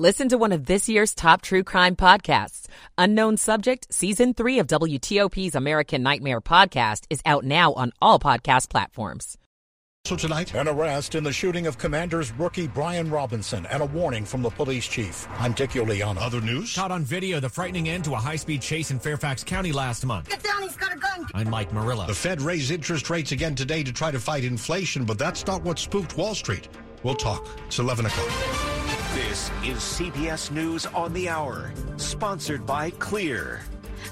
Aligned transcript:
Listen 0.00 0.30
to 0.30 0.38
one 0.38 0.52
of 0.52 0.64
this 0.64 0.88
year's 0.88 1.14
top 1.14 1.42
true 1.42 1.62
crime 1.62 1.94
podcasts. 1.94 2.68
Unknown 2.96 3.36
Subject, 3.36 3.86
Season 3.92 4.32
3 4.32 4.60
of 4.60 4.66
WTOP's 4.66 5.54
American 5.54 6.02
Nightmare 6.02 6.40
podcast 6.40 7.04
is 7.10 7.20
out 7.26 7.44
now 7.44 7.74
on 7.74 7.92
all 8.00 8.18
podcast 8.18 8.70
platforms. 8.70 9.36
So 10.06 10.16
tonight, 10.16 10.54
an 10.54 10.68
arrest 10.68 11.16
in 11.16 11.22
the 11.22 11.34
shooting 11.34 11.66
of 11.66 11.76
Commanders 11.76 12.32
rookie 12.32 12.66
Brian 12.66 13.10
Robinson 13.10 13.66
and 13.66 13.82
a 13.82 13.84
warning 13.84 14.24
from 14.24 14.40
the 14.40 14.48
police 14.48 14.88
chief. 14.88 15.28
I'm 15.38 15.52
Dick 15.52 15.72
Uliano. 15.72 16.16
Other 16.16 16.40
news? 16.40 16.74
Caught 16.74 16.92
on 16.92 17.04
video 17.04 17.38
the 17.38 17.50
frightening 17.50 17.90
end 17.90 18.04
to 18.04 18.14
a 18.14 18.16
high-speed 18.16 18.62
chase 18.62 18.90
in 18.90 18.98
Fairfax 18.98 19.44
County 19.44 19.70
last 19.70 20.06
month. 20.06 20.30
Get 20.30 20.42
down, 20.42 20.62
he's 20.62 20.78
got 20.78 20.94
a 20.94 20.98
gun. 20.98 21.26
I'm 21.34 21.50
Mike 21.50 21.74
Murillo. 21.74 22.06
The 22.06 22.14
Fed 22.14 22.40
raised 22.40 22.70
interest 22.70 23.10
rates 23.10 23.32
again 23.32 23.54
today 23.54 23.82
to 23.82 23.92
try 23.92 24.10
to 24.10 24.18
fight 24.18 24.44
inflation, 24.44 25.04
but 25.04 25.18
that's 25.18 25.46
not 25.46 25.62
what 25.62 25.78
spooked 25.78 26.16
Wall 26.16 26.34
Street. 26.34 26.68
We'll 27.02 27.16
talk. 27.16 27.46
It's 27.66 27.78
11 27.78 28.06
o'clock. 28.06 28.69
This 29.14 29.50
is 29.64 29.78
CBS 29.78 30.52
News 30.52 30.86
on 30.86 31.12
the 31.12 31.28
Hour, 31.28 31.72
sponsored 31.96 32.64
by 32.64 32.90
Clear. 32.90 33.60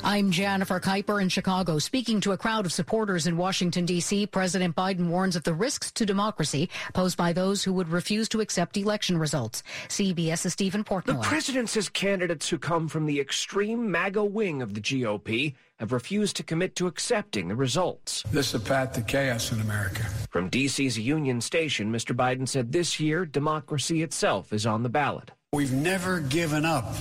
I'm 0.03 0.33
Jennifer 0.33 0.81
Kuiper 0.81 1.23
in 1.23 1.29
Chicago. 1.29 1.79
Speaking 1.79 2.21
to 2.23 2.33
a 2.33 2.37
crowd 2.37 2.67
of 2.67 2.73
supporters 2.73 3.29
in 3.29 3.37
Washington, 3.37 3.85
D.C., 3.85 4.27
President 4.27 4.75
Biden 4.75 5.07
warns 5.07 5.37
of 5.37 5.45
the 5.45 5.55
risks 5.55 5.93
to 5.93 6.05
democracy 6.05 6.69
posed 6.95 7.17
by 7.17 7.33
those 7.33 7.63
who 7.63 7.73
would 7.75 7.89
refuse 7.89 8.29
to 8.31 8.41
accept 8.41 8.77
election 8.77 9.19
results. 9.19 9.63
CBS's 9.87 10.53
Steven 10.55 10.83
Portnoy. 10.83 11.07
The 11.07 11.15
president 11.23 11.69
says 11.69 11.89
candidates 11.89 12.49
who 12.49 12.59
come 12.59 12.89
from 12.89 13.07
the 13.07 13.21
extreme 13.21 13.91
MAGA 13.93 14.25
wing 14.25 14.63
of 14.63 14.75
the 14.75 14.81
GOP 14.81 15.55
have 15.79 15.93
refused 15.93 16.37
to 16.37 16.43
commit 16.43 16.75
to 16.77 16.87
accepting 16.87 17.49
the 17.49 17.55
results. 17.55 18.23
This 18.31 18.49
is 18.49 18.55
a 18.55 18.61
path 18.61 18.93
to 18.95 19.03
chaos 19.03 19.53
in 19.53 19.61
America. 19.61 20.05
From 20.31 20.49
D.C.'s 20.49 20.99
Union 20.99 21.41
Station, 21.41 21.93
Mr. 21.93 22.15
Biden 22.15 22.49
said 22.49 22.73
this 22.73 22.99
year 22.99 23.25
democracy 23.25 24.03
itself 24.03 24.53
is 24.53 24.67
on 24.67 24.83
the 24.83 24.89
ballot. 24.89 25.31
We've 25.53 25.73
never 25.73 26.21
given 26.21 26.65
up 26.65 26.95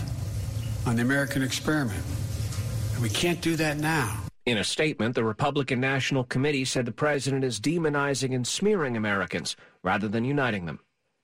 on 0.86 0.96
the 0.96 1.02
American 1.02 1.44
experiment. 1.44 2.04
And 2.94 3.02
we 3.02 3.10
can't 3.10 3.42
do 3.42 3.56
that 3.58 3.78
now. 3.78 4.22
In 4.46 4.58
a 4.58 4.64
statement, 4.64 5.16
the 5.16 5.26
Republican 5.26 5.82
National 5.82 6.24
Committee 6.24 6.64
said 6.64 6.86
the 6.86 6.92
president 6.94 7.44
is 7.44 7.60
demonizing 7.60 8.34
and 8.34 8.48
smearing 8.48 8.96
Americans 8.96 9.58
rather 9.84 10.08
than 10.08 10.24
uniting 10.24 10.66
them. 10.66 10.80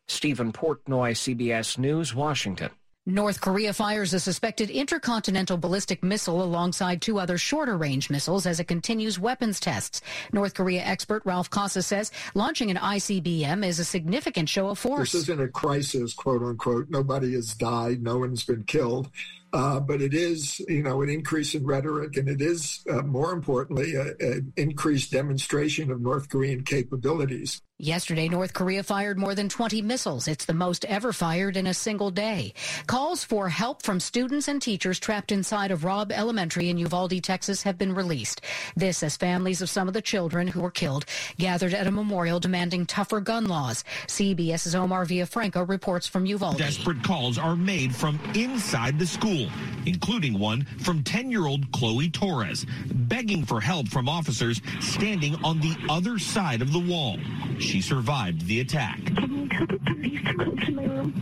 Steven 0.10 0.52
Portnoy, 0.52 1.14
CBS 1.14 1.78
News, 1.78 2.14
Washington. 2.14 2.70
North 3.06 3.42
Korea 3.42 3.74
fires 3.74 4.14
a 4.14 4.20
suspected 4.20 4.70
intercontinental 4.70 5.58
ballistic 5.58 6.02
missile 6.04 6.42
alongside 6.42 7.02
two 7.02 7.20
other 7.20 7.38
shorter 7.38 7.76
range 7.78 8.10
missiles 8.10 8.46
as 8.46 8.62
it 8.62 8.70
continues 8.70 9.20
weapons 9.20 9.60
tests. 9.60 10.00
North 10.32 10.54
Korea 10.54 10.82
expert 10.84 11.22
Ralph 11.26 11.50
Cossa 11.50 11.84
says 11.84 12.14
launching 12.34 12.72
an 12.72 12.78
ICBM 12.78 13.68
is 13.68 13.80
a 13.80 13.84
significant 13.84 14.48
show 14.48 14.70
of 14.70 14.80
force. 14.80 15.12
This 15.12 15.24
isn't 15.24 15.42
a 15.42 15.50
crisis, 15.50 16.14
quote 16.14 16.44
unquote. 16.44 16.90
Nobody 16.90 17.34
has 17.34 17.54
died. 17.56 18.02
No 18.02 18.20
one's 18.20 18.46
been 18.46 18.64
killed. 18.64 19.10
Uh, 19.54 19.80
but 19.80 20.02
it 20.02 20.16
is, 20.16 20.60
you 20.68 20.82
know, 20.82 21.04
an 21.04 21.10
increase 21.10 21.54
in 21.54 21.64
rhetoric, 21.64 22.18
and 22.18 22.28
it 22.28 22.42
is, 22.42 22.84
uh, 22.90 23.04
more 23.04 23.32
importantly, 23.32 23.94
an 23.96 24.52
increased 24.58 25.12
demonstration 25.12 25.92
of 25.92 26.02
North 26.02 26.28
Korean 26.28 26.64
capabilities. 26.64 27.62
Yesterday, 27.80 28.30
North 28.30 28.54
Korea 28.54 28.82
fired 28.82 29.18
more 29.18 29.36
than 29.36 29.50
20 29.50 29.82
missiles. 29.82 30.28
It's 30.28 30.46
the 30.46 30.54
most 30.54 30.86
ever 30.86 31.12
fired 31.12 31.58
in 31.58 31.68
a 31.68 31.74
single 31.74 32.12
day. 32.12 32.54
Calls 32.88 33.24
for 33.24 33.50
help 33.50 33.84
from 33.84 34.00
students 34.00 34.48
and 34.48 34.62
teachers 34.62 35.00
trapped 35.00 35.32
inside 35.32 35.70
of 35.70 35.84
Robb 35.84 36.12
Elementary 36.12 36.70
in 36.70 36.78
Uvalde, 36.78 37.22
Texas 37.22 37.64
have 37.64 37.78
been 37.78 37.94
released. 37.94 38.42
This 38.76 39.04
as 39.04 39.18
families 39.18 39.62
of 39.62 39.70
some 39.70 39.88
of 39.88 39.96
the 39.96 40.02
children 40.02 40.48
who 40.48 40.62
were 40.62 40.72
killed 40.72 41.06
gathered 41.38 41.74
at 41.74 41.88
a 41.88 41.92
memorial 41.92 42.40
demanding 42.40 42.86
tougher 42.86 43.20
gun 43.20 43.48
laws. 43.48 43.84
CBS's 44.08 44.76
Omar 44.76 45.06
Villafranca 45.06 45.68
reports 45.68 46.08
from 46.08 46.26
Uvalde. 46.26 46.60
Desperate 46.60 47.04
calls 47.04 47.38
are 47.38 47.56
made 47.56 47.94
from 47.94 48.20
inside 48.36 48.98
the 48.98 49.08
school, 49.08 49.43
including 49.86 50.40
one 50.40 50.66
from 50.80 51.04
10-year-old 51.04 51.72
Chloe 51.72 52.10
Torres, 52.10 52.66
begging 52.94 53.46
for 53.46 53.62
help 53.62 53.88
from 53.88 54.10
officers 54.10 54.62
standing 54.80 55.36
on 55.44 55.60
the 55.60 55.76
other 55.90 56.20
side 56.20 56.62
of 56.62 56.72
the 56.74 56.80
wall. 56.80 57.18
She 57.60 57.82
survived 57.82 58.46
the 58.48 58.60
attack. 58.60 59.04
Can 59.06 59.34
you 59.34 59.50
tell 59.50 59.68
the 59.68 59.80
police 59.80 60.22
to 60.22 60.66
to 60.66 60.72
my 60.72 60.86
room? 60.86 61.14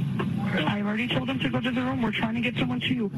I've 0.67 0.85
already 0.85 1.07
told 1.07 1.29
them 1.29 1.39
to 1.39 1.49
go 1.49 1.61
to 1.61 1.71
the 1.71 1.81
room. 1.81 2.01
We're 2.01 2.11
trying 2.11 2.35
to 2.35 2.41
get 2.41 2.55
someone 2.57 2.79
to 2.81 2.93
you. 2.93 3.11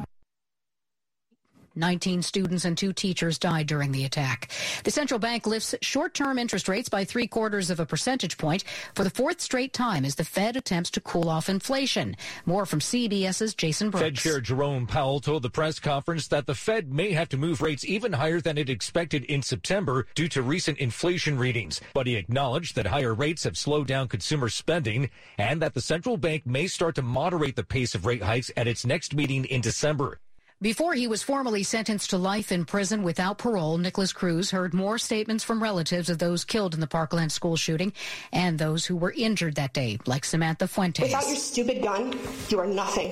19 1.75 2.21
students 2.21 2.65
and 2.65 2.77
two 2.77 2.93
teachers 2.93 3.39
died 3.39 3.67
during 3.67 3.91
the 3.91 4.05
attack. 4.05 4.51
The 4.83 4.91
central 4.91 5.19
bank 5.19 5.47
lifts 5.47 5.75
short-term 5.81 6.37
interest 6.37 6.67
rates 6.67 6.89
by 6.89 7.05
three 7.05 7.27
quarters 7.27 7.69
of 7.69 7.79
a 7.79 7.85
percentage 7.85 8.37
point 8.37 8.63
for 8.95 9.03
the 9.03 9.09
fourth 9.09 9.41
straight 9.41 9.73
time 9.73 10.05
as 10.05 10.15
the 10.15 10.23
Fed 10.23 10.55
attempts 10.55 10.91
to 10.91 11.01
cool 11.01 11.29
off 11.29 11.49
inflation. 11.49 12.15
More 12.45 12.65
from 12.65 12.79
CBS's 12.79 13.55
Jason 13.55 13.89
Brooks. 13.89 14.03
Fed 14.03 14.15
Chair 14.15 14.41
Jerome 14.41 14.87
Powell 14.87 15.19
told 15.19 15.43
the 15.43 15.49
press 15.49 15.79
conference 15.79 16.27
that 16.27 16.45
the 16.45 16.55
Fed 16.55 16.93
may 16.93 17.11
have 17.11 17.29
to 17.29 17.37
move 17.37 17.61
rates 17.61 17.85
even 17.85 18.13
higher 18.13 18.41
than 18.41 18.57
it 18.57 18.69
expected 18.69 19.23
in 19.25 19.41
September 19.41 20.05
due 20.15 20.27
to 20.29 20.41
recent 20.41 20.77
inflation 20.77 21.37
readings. 21.37 21.81
But 21.93 22.07
he 22.07 22.15
acknowledged 22.15 22.75
that 22.75 22.87
higher 22.87 23.13
rates 23.13 23.43
have 23.43 23.57
slowed 23.57 23.87
down 23.87 24.07
consumer 24.07 24.49
spending 24.49 25.09
and 25.37 25.61
that 25.61 25.73
the 25.73 25.81
central 25.81 26.17
bank 26.17 26.45
may 26.45 26.67
start 26.67 26.95
to 26.95 27.01
moderate 27.01 27.55
the 27.55 27.63
pace 27.63 27.95
of 27.95 28.05
rate 28.05 28.23
hikes 28.23 28.51
at 28.55 28.67
its 28.67 28.85
next 28.85 29.13
meeting 29.15 29.45
in 29.45 29.61
December. 29.61 30.19
Before 30.63 30.93
he 30.93 31.07
was 31.07 31.21
formally 31.21 31.61
sentenced 31.61 32.11
to 32.11 32.17
life 32.17 32.49
in 32.49 32.63
prison 32.63 33.03
without 33.03 33.37
parole, 33.37 33.77
Nikolas 33.77 34.13
Cruz 34.13 34.51
heard 34.51 34.73
more 34.73 34.97
statements 34.97 35.43
from 35.43 35.61
relatives 35.61 36.09
of 36.09 36.19
those 36.19 36.45
killed 36.45 36.73
in 36.73 36.79
the 36.79 36.87
Parkland 36.87 37.33
school 37.33 37.57
shooting 37.57 37.91
and 38.31 38.57
those 38.57 38.85
who 38.85 38.95
were 38.95 39.11
injured 39.11 39.55
that 39.55 39.73
day, 39.73 39.99
like 40.05 40.23
Samantha 40.23 40.69
Fuentes. 40.69 41.03
Without 41.03 41.27
your 41.27 41.35
stupid 41.35 41.83
gun, 41.83 42.17
you 42.47 42.61
are 42.61 42.65
nothing. 42.65 43.11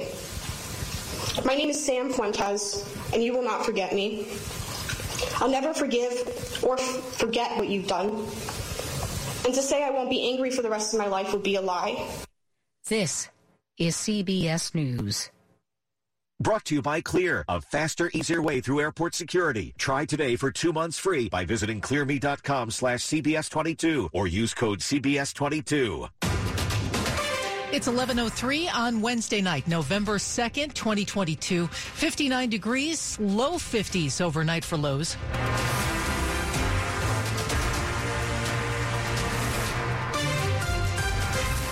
My 1.46 1.54
name 1.54 1.70
is 1.70 1.86
Sam 1.86 2.14
Fuentes, 2.14 2.90
and 3.14 3.22
you 3.22 3.34
will 3.34 3.44
not 3.44 3.66
forget 3.66 3.94
me. 3.94 4.30
I'll 5.42 5.52
never 5.52 5.74
forgive 5.74 6.64
or 6.64 6.80
f- 6.80 7.18
forget 7.18 7.58
what 7.58 7.68
you've 7.68 7.88
done. 7.88 8.12
And 9.44 9.54
to 9.54 9.62
say 9.62 9.84
I 9.84 9.90
won't 9.90 10.10
be 10.10 10.26
angry 10.32 10.52
for 10.52 10.62
the 10.62 10.70
rest 10.70 10.94
of 10.94 11.02
my 11.02 11.08
life 11.08 11.34
would 11.34 11.44
be 11.44 11.56
a 11.56 11.62
lie. 11.62 12.08
This 12.88 13.28
is 13.78 13.98
CBS 13.98 14.74
News. 14.74 15.32
Brought 16.42 16.66
to 16.66 16.76
you 16.76 16.82
by 16.82 17.02
Clear, 17.02 17.46
a 17.48 17.62
faster, 17.62 18.10
easier 18.16 18.42
way 18.42 18.62
through 18.62 18.80
airport 18.80 19.14
security. 19.14 19.76
Try 19.78 20.06
today 20.06 20.36
for 20.36 20.50
two 20.50 20.74
months 20.74 20.98
free 20.98 21.30
by 21.30 21.46
visiting 21.46 21.80
clearme.com 21.80 22.72
slash 22.72 23.02
CBS22 23.02 24.10
or 24.12 24.26
use 24.26 24.56
code 24.56 24.80
CBS22. 24.80 26.10
It's 27.72 27.88
11.03 27.88 28.74
on 28.74 29.02
Wednesday 29.02 29.40
night, 29.40 29.68
November 29.68 30.18
2nd, 30.18 30.74
2022. 30.74 31.68
59 31.68 32.50
degrees, 32.50 33.20
low 33.20 33.52
50s 33.52 34.20
overnight 34.20 34.66
for 34.66 34.78
lows. 34.78 35.18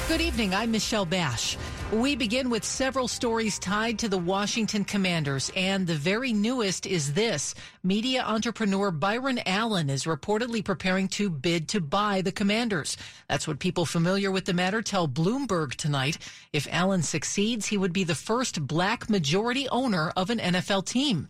Good 0.07 0.21
evening. 0.21 0.53
I'm 0.53 0.69
Michelle 0.69 1.05
Basch. 1.05 1.57
We 1.91 2.15
begin 2.15 2.51
with 2.51 2.63
several 2.63 3.07
stories 3.07 3.57
tied 3.57 3.97
to 3.99 4.09
the 4.09 4.17
Washington 4.19 4.85
Commanders, 4.85 5.51
and 5.55 5.87
the 5.87 5.95
very 5.95 6.31
newest 6.33 6.85
is 6.85 7.13
this. 7.13 7.55
Media 7.81 8.21
entrepreneur 8.21 8.91
Byron 8.91 9.39
Allen 9.47 9.89
is 9.89 10.03
reportedly 10.03 10.63
preparing 10.63 11.07
to 11.07 11.31
bid 11.31 11.67
to 11.69 11.81
buy 11.81 12.21
the 12.21 12.31
Commanders. 12.31 12.95
That's 13.27 13.47
what 13.47 13.57
people 13.57 13.87
familiar 13.87 14.29
with 14.29 14.45
the 14.45 14.53
matter 14.53 14.83
tell 14.83 15.07
Bloomberg 15.07 15.73
tonight. 15.73 16.19
If 16.53 16.67
Allen 16.69 17.01
succeeds, 17.01 17.65
he 17.65 17.77
would 17.77 17.91
be 17.91 18.03
the 18.03 18.13
first 18.13 18.67
black 18.67 19.09
majority 19.09 19.67
owner 19.69 20.13
of 20.15 20.29
an 20.29 20.37
NFL 20.37 20.85
team. 20.85 21.27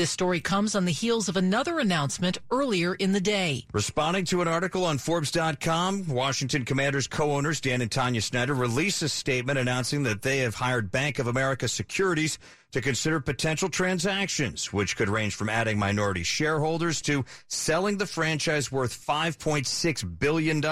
This 0.00 0.10
story 0.10 0.40
comes 0.40 0.74
on 0.74 0.86
the 0.86 0.92
heels 0.92 1.28
of 1.28 1.36
another 1.36 1.78
announcement 1.78 2.38
earlier 2.50 2.94
in 2.94 3.12
the 3.12 3.20
day. 3.20 3.66
Responding 3.74 4.24
to 4.24 4.40
an 4.40 4.48
article 4.48 4.86
on 4.86 4.96
Forbes.com, 4.96 6.08
Washington 6.08 6.64
Commanders 6.64 7.06
co-owners 7.06 7.60
Dan 7.60 7.82
and 7.82 7.90
Tanya 7.90 8.22
Snyder 8.22 8.54
released 8.54 9.02
a 9.02 9.10
statement 9.10 9.58
announcing 9.58 10.04
that 10.04 10.22
they 10.22 10.38
have 10.38 10.54
hired 10.54 10.90
Bank 10.90 11.18
of 11.18 11.26
America 11.26 11.68
Securities 11.68 12.38
to 12.72 12.80
consider 12.80 13.20
potential 13.20 13.68
transactions, 13.68 14.72
which 14.72 14.96
could 14.96 15.08
range 15.08 15.34
from 15.34 15.48
adding 15.48 15.78
minority 15.78 16.22
shareholders 16.22 17.02
to 17.02 17.24
selling 17.48 17.98
the 17.98 18.06
franchise 18.06 18.70
worth 18.70 19.06
$5.6 19.06 20.18
billion. 20.18 20.62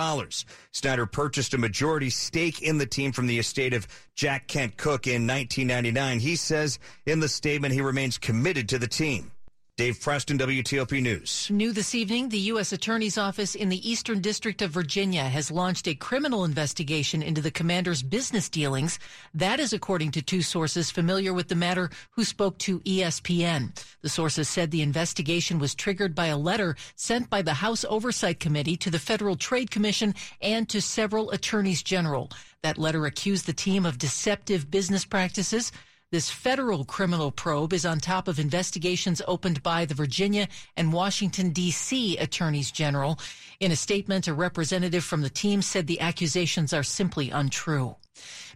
Snyder 0.72 1.06
purchased 1.06 1.54
a 1.54 1.58
majority 1.58 2.10
stake 2.10 2.62
in 2.62 2.78
the 2.78 2.86
team 2.86 3.12
from 3.12 3.26
the 3.26 3.38
estate 3.38 3.74
of 3.74 3.86
Jack 4.14 4.46
Kent 4.48 4.76
Cooke 4.76 5.06
in 5.06 5.26
1999. 5.26 6.20
He 6.20 6.36
says 6.36 6.78
in 7.06 7.20
the 7.20 7.28
statement 7.28 7.74
he 7.74 7.80
remains 7.80 8.18
committed 8.18 8.68
to 8.70 8.78
the 8.78 8.88
team. 8.88 9.30
Dave 9.78 10.00
Preston, 10.00 10.36
WTOP 10.38 11.00
News. 11.00 11.46
New 11.52 11.72
this 11.72 11.94
evening, 11.94 12.30
the 12.30 12.50
U.S. 12.50 12.72
Attorney's 12.72 13.16
Office 13.16 13.54
in 13.54 13.68
the 13.68 13.88
Eastern 13.88 14.20
District 14.20 14.60
of 14.60 14.72
Virginia 14.72 15.22
has 15.22 15.52
launched 15.52 15.86
a 15.86 15.94
criminal 15.94 16.44
investigation 16.44 17.22
into 17.22 17.40
the 17.40 17.52
commander's 17.52 18.02
business 18.02 18.48
dealings. 18.48 18.98
That 19.34 19.60
is 19.60 19.72
according 19.72 20.10
to 20.10 20.20
two 20.20 20.42
sources 20.42 20.90
familiar 20.90 21.32
with 21.32 21.46
the 21.46 21.54
matter 21.54 21.90
who 22.10 22.24
spoke 22.24 22.58
to 22.58 22.80
ESPN. 22.80 23.80
The 24.02 24.08
sources 24.08 24.48
said 24.48 24.72
the 24.72 24.82
investigation 24.82 25.60
was 25.60 25.76
triggered 25.76 26.12
by 26.12 26.26
a 26.26 26.36
letter 26.36 26.74
sent 26.96 27.30
by 27.30 27.42
the 27.42 27.54
House 27.54 27.84
Oversight 27.88 28.40
Committee 28.40 28.76
to 28.78 28.90
the 28.90 28.98
Federal 28.98 29.36
Trade 29.36 29.70
Commission 29.70 30.12
and 30.42 30.68
to 30.70 30.82
several 30.82 31.30
attorneys 31.30 31.84
general. 31.84 32.32
That 32.64 32.78
letter 32.78 33.06
accused 33.06 33.46
the 33.46 33.52
team 33.52 33.86
of 33.86 33.98
deceptive 33.98 34.72
business 34.72 35.04
practices. 35.04 35.70
This 36.10 36.30
federal 36.30 36.86
criminal 36.86 37.30
probe 37.30 37.74
is 37.74 37.84
on 37.84 38.00
top 38.00 38.28
of 38.28 38.38
investigations 38.38 39.20
opened 39.28 39.62
by 39.62 39.84
the 39.84 39.92
Virginia 39.92 40.48
and 40.74 40.90
Washington, 40.90 41.50
D.C. 41.50 42.16
attorneys 42.16 42.70
general. 42.70 43.18
In 43.60 43.72
a 43.72 43.76
statement, 43.76 44.26
a 44.26 44.32
representative 44.32 45.04
from 45.04 45.20
the 45.20 45.28
team 45.28 45.60
said 45.60 45.86
the 45.86 46.00
accusations 46.00 46.72
are 46.72 46.82
simply 46.82 47.28
untrue. 47.28 47.94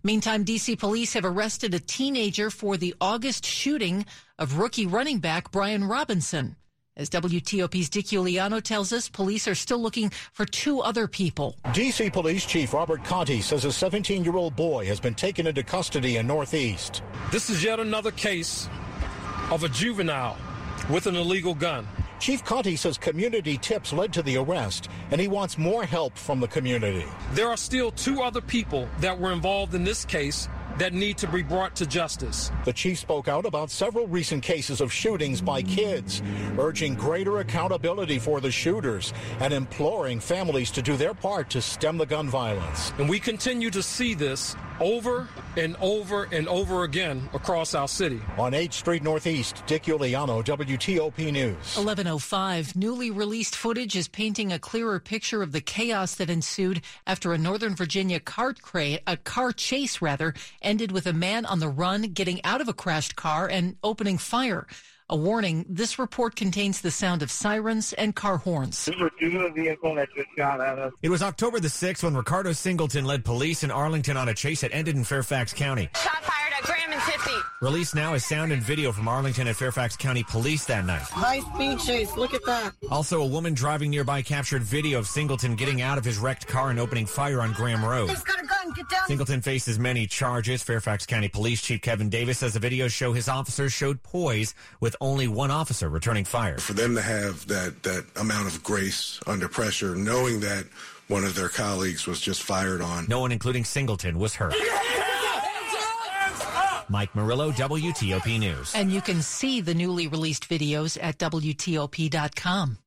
Meantime, 0.03 0.45
D.C. 0.45 0.77
police 0.77 1.13
have 1.13 1.27
arrested 1.27 1.75
a 1.75 1.79
teenager 1.79 2.49
for 2.49 2.79
the 2.79 2.95
August 3.03 3.45
shooting 3.45 4.07
of 4.39 4.57
rookie 4.57 4.87
running 4.87 5.19
back 5.19 5.51
Brian 5.51 5.85
Robinson. 5.85 6.57
As 6.95 7.09
WTOP's 7.09 7.89
Dick 7.89 8.07
Uliano 8.09 8.61
tells 8.61 8.93
us, 8.93 9.09
police 9.09 9.49
are 9.49 9.55
still 9.55 9.79
looking 9.79 10.11
for 10.11 10.45
two 10.45 10.81
other 10.81 11.09
people. 11.09 11.57
D.C. 11.73 12.11
Police 12.11 12.45
Chief 12.45 12.75
Robert 12.75 13.03
Contee 13.03 13.41
says 13.41 13.65
a 13.65 13.73
17 13.73 14.23
year 14.23 14.37
old 14.37 14.55
boy 14.57 14.85
has 14.85 15.01
been 15.01 15.15
taken 15.15 15.47
into 15.47 15.63
custody 15.63 16.19
in 16.19 16.27
Northeast. 16.27 17.03
This 17.31 17.49
is 17.49 17.65
yet 17.65 17.81
another 17.81 18.11
case 18.11 18.69
of 19.51 19.65
a 19.65 19.71
juvenile 19.71 20.37
with 20.91 21.07
an 21.07 21.17
illegal 21.17 21.55
gun. 21.55 21.89
Chief 22.21 22.45
Contee 22.45 22.77
says 22.77 22.99
community 22.99 23.57
tips 23.57 23.95
led 23.95 24.13
to 24.13 24.23
the 24.23 24.37
arrest, 24.37 24.91
and 25.11 25.19
he 25.19 25.29
wants 25.29 25.57
more 25.57 25.85
help 25.85 26.19
from 26.19 26.41
the 26.41 26.49
community. 26.49 27.07
There 27.33 27.49
are 27.49 27.57
still 27.57 27.91
two 27.91 28.21
other 28.21 28.43
people 28.43 28.87
that 29.01 29.19
were 29.19 29.33
involved 29.33 29.75
in 29.75 29.83
this 29.83 30.05
case 30.05 30.47
that 30.79 30.93
need 30.93 31.19
to 31.19 31.27
be 31.29 31.43
brought 31.43 31.77
to 31.77 31.87
justice. 31.87 32.51
The 32.65 32.73
chief 32.73 32.99
spoke 32.99 33.29
out 33.29 33.45
about 33.45 33.71
several 33.71 34.07
recent 34.07 34.43
cases 34.43 34.81
of 34.81 34.93
shootings 34.93 35.41
by 35.41 35.63
kids, 35.63 36.23
urging 36.59 36.95
greater 36.95 37.39
accountability 37.39 38.19
for 38.19 38.41
the 38.41 38.51
shooters 38.51 39.13
and 39.41 39.53
imploring 39.53 40.21
families 40.21 40.71
to 40.73 40.83
do 40.83 40.97
their 40.97 41.15
part 41.15 41.51
to 41.51 41.63
stem 41.63 41.99
the 41.99 42.07
gun 42.07 42.29
violence. 42.29 42.93
And 42.99 43.09
we 43.09 43.19
continue 43.19 43.71
to 43.71 43.83
see 43.83 44.15
this 44.15 44.57
over 44.83 45.29
and 45.57 45.77
over 45.81 46.25
and 46.25 46.49
over 46.49 46.83
again 46.83 47.29
across 47.35 47.73
our 47.73 47.87
city. 47.87 48.21
On 48.37 48.53
8th 48.53 48.73
Street 48.73 49.03
Northeast, 49.03 49.63
Dick 49.67 49.85
Uliano, 49.85 50.45
WTOP 50.45 51.33
News. 51.33 51.77
1105. 51.77 52.75
Newly 52.75 53.11
released 53.11 53.55
footage 53.55 53.95
is 53.95 54.09
painting 54.09 54.53
a 54.53 54.59
clearer 54.59 54.99
picture 54.99 55.43
of 55.43 55.53
the 55.53 55.61
chaos 55.61 56.17
that 56.17 56.29
ensued 56.29 56.83
after 57.07 57.33
a 57.33 57.39
Northern 57.39 57.77
Virginia 57.77 58.19
car, 58.19 58.55
cra- 58.55 58.99
a 59.07 59.17
car 59.17 59.53
chase 59.53 60.03
rather 60.03 60.35
ended 60.61 60.91
with 60.91 61.07
a 61.07 61.13
man 61.13 61.47
on 61.47 61.61
the 61.61 61.69
run 61.69 62.03
getting 62.03 62.45
out 62.45 62.61
of 62.61 62.69
a 62.69 62.75
crashed 62.75 63.15
car 63.15 63.47
and 63.47 63.77
opening 63.85 64.19
fire. 64.19 64.67
A 65.13 65.15
warning 65.15 65.67
this 65.69 65.99
report 65.99 66.37
contains 66.37 66.81
the 66.81 66.91
sound 66.91 67.23
of 67.23 67.31
sirens 67.31 67.93
and 67.93 68.17
car 68.17 68.39
horns. 68.39 68.89
vehicle 69.55 69.95
that 69.97 70.09
just 70.17 70.29
shot 70.39 70.59
at 70.63 70.79
us. 70.79 70.91
It 71.03 71.11
was 71.11 71.23
October 71.23 71.61
the 71.61 71.69
6th 71.69 72.03
when 72.03 72.17
Ricardo 72.17 72.53
Singleton 72.53 73.05
led 73.05 73.23
police 73.23 73.63
in 73.63 73.71
Arlington 73.71 74.17
on 74.17 74.31
a 74.31 74.35
chase 74.35 74.63
that 74.63 74.73
ended 74.73 74.97
in 74.97 75.05
Fairfax 75.05 75.53
County. 75.53 75.91
Shot 75.95 76.25
fired 76.25 76.52
at 76.57 76.63
Graham 76.65 76.93
and 76.93 77.01
Tiffy. 77.03 77.43
Released 77.61 77.95
now 77.95 78.15
is 78.15 78.25
sound 78.25 78.53
and 78.53 78.63
video 78.63 78.93
from 78.93 79.09
Arlington 79.09 79.47
and 79.47 79.57
Fairfax 79.57 79.97
County 79.97 80.23
Police 80.25 80.65
that 80.67 80.85
night. 80.85 81.03
High 81.03 81.41
speed 81.41 81.79
chase, 81.81 82.17
look 82.17 82.35
at 82.35 82.45
that. 82.47 82.73
Also, 82.91 83.23
a 83.23 83.27
woman 83.27 83.55
driving 83.55 83.91
nearby 83.91 84.23
captured 84.23 84.63
video 84.63 84.99
of 84.99 85.07
Singleton 85.07 85.55
getting 85.55 85.81
out 85.81 85.99
of 85.99 86.05
his 86.05 86.19
wrecked 86.19 86.47
car 86.47 86.71
and 86.71 86.81
opening 86.81 87.07
fire 87.07 87.41
on 87.41 87.53
Graham 87.53 87.85
Road. 87.85 88.11
He's 88.11 88.23
got 88.23 88.43
a 88.43 88.47
gun, 88.47 88.73
get 88.75 88.89
down. 88.89 89.07
Singleton 89.07 89.41
faces 89.43 89.79
many 89.79 90.07
charges. 90.07 90.63
Fairfax 90.63 91.07
County 91.07 91.29
Police 91.29 91.63
Chief 91.63 91.81
Kevin 91.81 92.09
Davis 92.09 92.39
says 92.39 92.55
the 92.55 92.61
videos 92.61 92.91
show 92.91 93.13
his 93.13 93.29
officers 93.29 93.73
showed 93.73 94.03
poise 94.03 94.55
with 94.81 94.97
only 95.01 95.29
one 95.29 95.51
officer 95.51 95.89
returning 95.89 96.25
fire. 96.25 96.59
For 96.59 96.73
them 96.73 96.95
to 96.97 97.03
have 97.03 97.47
that, 97.49 97.83
that 97.85 98.05
amount 98.17 98.49
of 98.49 98.63
grace 98.63 99.21
under 99.27 99.49
pressure, 99.49 99.95
knowing 99.95 100.41
that 100.41 100.65
one 101.09 101.25
of 101.25 101.35
their 101.35 101.49
colleagues 101.49 102.07
was 102.07 102.21
just 102.21 102.43
fired 102.43 102.81
on. 102.81 103.07
No 103.09 103.21
one, 103.21 103.33
including 103.33 103.65
Singleton, 103.65 104.19
was 104.19 104.35
hurt. 104.35 104.55
Mike 106.91 107.15
Murillo, 107.15 107.51
WTOP 107.53 108.39
News. 108.39 108.75
And 108.75 108.93
you 108.93 109.01
can 109.01 109.23
see 109.23 109.61
the 109.61 109.75
newly 109.75 110.09
released 110.09 110.49
videos 110.49 110.99
at 111.01 111.19
WTOP.com. 111.19 112.79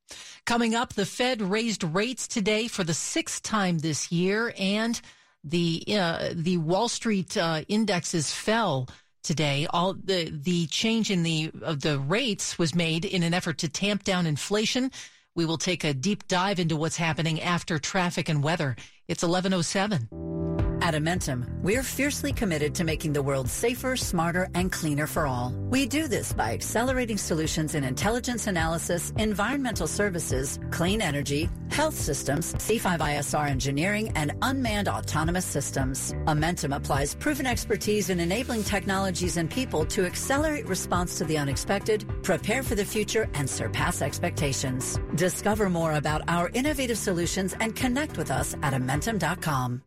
Coming 0.45 0.75
up, 0.75 0.93
the 0.93 1.05
Fed 1.05 1.41
raised 1.41 1.83
rates 1.83 2.27
today 2.27 2.67
for 2.67 2.83
the 2.83 2.93
sixth 2.93 3.41
time 3.41 3.79
this 3.79 4.11
year, 4.11 4.53
and 4.59 4.99
the 5.43 5.83
uh, 5.89 6.29
the 6.33 6.57
Wall 6.57 6.87
Street 6.87 7.35
uh, 7.35 7.63
indexes 7.67 8.31
fell 8.31 8.87
today. 9.23 9.67
All 9.71 9.93
the 9.93 10.29
the 10.31 10.67
change 10.67 11.09
in 11.09 11.23
the 11.23 11.51
of 11.63 11.81
the 11.81 11.99
rates 11.99 12.59
was 12.59 12.75
made 12.75 13.05
in 13.05 13.23
an 13.23 13.33
effort 13.33 13.57
to 13.59 13.69
tamp 13.69 14.03
down 14.03 14.27
inflation. 14.27 14.91
We 15.35 15.45
will 15.45 15.57
take 15.57 15.83
a 15.83 15.93
deep 15.93 16.27
dive 16.27 16.59
into 16.59 16.75
what's 16.75 16.97
happening 16.97 17.41
after 17.41 17.77
traffic 17.79 18.29
and 18.29 18.43
weather. 18.43 18.75
It's 19.07 19.23
1107. 19.23 20.54
At 20.85 20.93
Amentum, 20.93 21.47
we're 21.63 21.81
fiercely 21.81 22.31
committed 22.31 22.75
to 22.75 22.83
making 22.83 23.13
the 23.13 23.23
world 23.23 23.49
safer, 23.49 23.95
smarter, 23.95 24.49
and 24.53 24.71
cleaner 24.71 25.07
for 25.07 25.25
all. 25.25 25.51
We 25.71 25.87
do 25.87 26.07
this 26.07 26.31
by 26.31 26.53
accelerating 26.53 27.17
solutions 27.17 27.73
in 27.73 27.83
intelligence 27.83 28.45
analysis, 28.45 29.11
environmental 29.17 29.87
services, 29.87 30.59
clean 30.69 31.01
energy, 31.01 31.49
health 31.71 31.95
systems, 31.95 32.53
C5ISR 32.53 33.49
engineering, 33.49 34.11
and 34.15 34.33
unmanned 34.43 34.87
autonomous 34.87 35.43
systems. 35.43 36.13
Amentum 36.27 36.75
applies 36.75 37.15
proven 37.15 37.47
expertise 37.47 38.11
in 38.11 38.19
enabling 38.19 38.63
technologies 38.63 39.37
and 39.37 39.49
people 39.49 39.85
to 39.87 40.05
accelerate 40.05 40.67
response 40.67 41.17
to 41.17 41.25
the 41.25 41.39
unexpected, 41.39 42.05
prepare 42.21 42.61
for 42.61 42.75
the 42.75 42.85
future, 42.85 43.27
and 43.33 43.49
surpass 43.49 44.03
expectations. 44.03 44.99
Discover 45.15 45.71
more 45.71 45.93
about 45.93 46.21
our 46.27 46.51
innovative 46.53 46.99
solutions 46.99 47.55
and 47.59 47.75
connect 47.75 48.19
with 48.19 48.29
us 48.29 48.53
at 48.61 48.73
Amentum.com. 48.73 49.81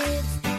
kids. 0.00 0.49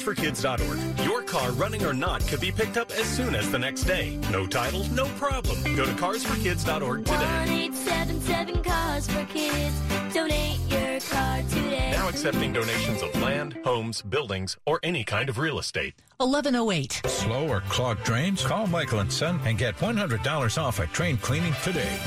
carsforkids.org. 0.00 1.06
Your 1.06 1.22
car, 1.22 1.52
running 1.52 1.84
or 1.84 1.92
not, 1.92 2.26
could 2.26 2.40
be 2.40 2.50
picked 2.50 2.76
up 2.76 2.90
as 2.92 3.06
soon 3.06 3.34
as 3.34 3.50
the 3.50 3.58
next 3.58 3.84
day. 3.84 4.18
No 4.30 4.46
title, 4.46 4.84
no 4.92 5.06
problem. 5.18 5.62
Go 5.76 5.84
to 5.84 5.92
carsforkids.org 5.92 7.04
today. 7.04 7.44
eight 7.48 7.74
seven 7.74 8.20
seven 8.20 8.62
cars 8.62 9.06
for 9.08 9.24
kids. 9.26 9.80
Donate 10.14 10.58
your 10.68 11.00
car 11.00 11.42
today. 11.50 11.90
Now 11.92 12.08
accepting 12.08 12.52
donations 12.52 13.02
of 13.02 13.14
land, 13.20 13.58
homes, 13.64 14.02
buildings, 14.02 14.56
or 14.66 14.80
any 14.82 15.04
kind 15.04 15.28
of 15.28 15.38
real 15.38 15.58
estate. 15.58 15.94
1108. 16.18 17.02
Slow 17.06 17.48
or 17.48 17.60
clogged 17.62 18.04
drains? 18.04 18.42
Call 18.44 18.66
Michael 18.66 19.00
and 19.00 19.12
Son 19.12 19.40
and 19.44 19.56
get 19.56 19.76
$100 19.76 20.62
off 20.62 20.78
a 20.78 20.86
train 20.88 21.16
cleaning 21.16 21.54
today. 21.62 21.98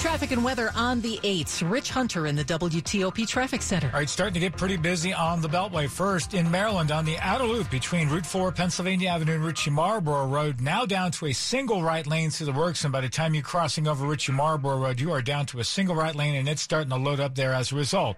Traffic 0.00 0.30
and 0.30 0.44
weather 0.44 0.70
on 0.76 1.00
the 1.00 1.18
8th. 1.24 1.68
Rich 1.68 1.90
Hunter 1.90 2.26
in 2.26 2.36
the 2.36 2.44
WTOP 2.44 3.26
Traffic 3.26 3.62
Center. 3.62 3.88
All 3.88 3.98
right, 3.98 4.08
starting 4.08 4.34
to 4.34 4.40
get 4.40 4.56
pretty 4.56 4.76
busy 4.76 5.12
on 5.12 5.42
the 5.42 5.48
Beltway. 5.48 5.88
First, 5.88 6.34
in 6.34 6.48
Maryland, 6.50 6.92
on 6.92 7.04
the 7.04 7.18
outer 7.18 7.44
loop 7.44 7.68
between 7.68 8.08
Route 8.08 8.24
4, 8.24 8.52
Pennsylvania 8.52 9.08
Avenue, 9.08 9.34
and 9.34 9.44
Ritchie 9.44 9.70
Marlboro 9.70 10.28
Road, 10.28 10.60
now 10.60 10.86
down 10.86 11.10
to 11.12 11.26
a 11.26 11.32
single 11.32 11.82
right 11.82 12.06
lane 12.06 12.30
through 12.30 12.46
the 12.46 12.52
works. 12.52 12.84
And 12.84 12.92
by 12.92 13.00
the 13.00 13.08
time 13.08 13.34
you're 13.34 13.42
crossing 13.42 13.88
over 13.88 14.06
Ritchie 14.06 14.32
Marlboro 14.32 14.78
Road, 14.78 15.00
you 15.00 15.10
are 15.10 15.20
down 15.20 15.46
to 15.46 15.58
a 15.58 15.64
single 15.64 15.96
right 15.96 16.14
lane, 16.14 16.36
and 16.36 16.48
it's 16.48 16.62
starting 16.62 16.90
to 16.90 16.96
load 16.96 17.18
up 17.18 17.34
there 17.34 17.52
as 17.52 17.72
a 17.72 17.74
result. 17.74 18.16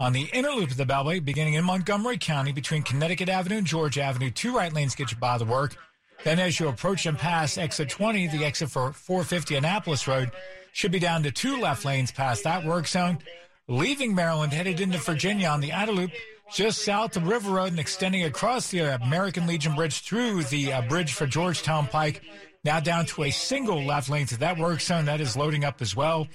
On 0.00 0.14
the 0.14 0.30
inner 0.32 0.50
loop 0.50 0.70
of 0.70 0.78
the 0.78 0.86
Beltway, 0.86 1.22
beginning 1.22 1.54
in 1.54 1.64
Montgomery 1.64 2.16
County 2.16 2.52
between 2.52 2.82
Connecticut 2.82 3.28
Avenue 3.28 3.58
and 3.58 3.66
Georgia 3.66 4.02
Avenue, 4.02 4.30
two 4.30 4.56
right 4.56 4.72
lanes 4.72 4.94
get 4.94 5.10
you 5.10 5.18
by 5.18 5.36
the 5.36 5.44
work. 5.44 5.76
Then 6.24 6.38
as 6.38 6.58
you 6.58 6.68
approach 6.68 7.06
and 7.06 7.18
pass 7.18 7.58
exit 7.58 7.90
20, 7.90 8.28
the 8.28 8.44
exit 8.44 8.70
for 8.70 8.92
450 8.92 9.56
Annapolis 9.56 10.08
Road 10.08 10.32
should 10.78 10.92
be 10.92 11.00
down 11.00 11.24
to 11.24 11.32
two 11.32 11.60
left 11.60 11.84
lanes 11.84 12.12
past 12.12 12.44
that 12.44 12.64
work 12.64 12.86
zone. 12.86 13.18
Leaving 13.66 14.14
Maryland, 14.14 14.52
headed 14.52 14.80
into 14.80 14.96
Virginia 14.98 15.48
on 15.48 15.58
the 15.58 15.72
outer 15.72 15.90
loop, 15.90 16.12
just 16.54 16.82
south 16.82 17.16
of 17.16 17.26
River 17.26 17.50
Road 17.50 17.70
and 17.70 17.80
extending 17.80 18.22
across 18.22 18.70
the 18.70 18.94
American 19.02 19.48
Legion 19.48 19.74
Bridge 19.74 20.02
through 20.02 20.44
the 20.44 20.72
uh, 20.72 20.82
bridge 20.82 21.14
for 21.14 21.26
Georgetown 21.26 21.88
Pike. 21.88 22.22
Now 22.62 22.78
down 22.78 23.06
to 23.06 23.24
a 23.24 23.32
single 23.32 23.82
left 23.82 24.08
lane 24.08 24.26
to 24.26 24.38
that 24.38 24.56
work 24.56 24.80
zone. 24.80 25.06
That 25.06 25.20
is 25.20 25.36
loading 25.36 25.64
up 25.64 25.82
as 25.82 25.96
well. 25.96 26.28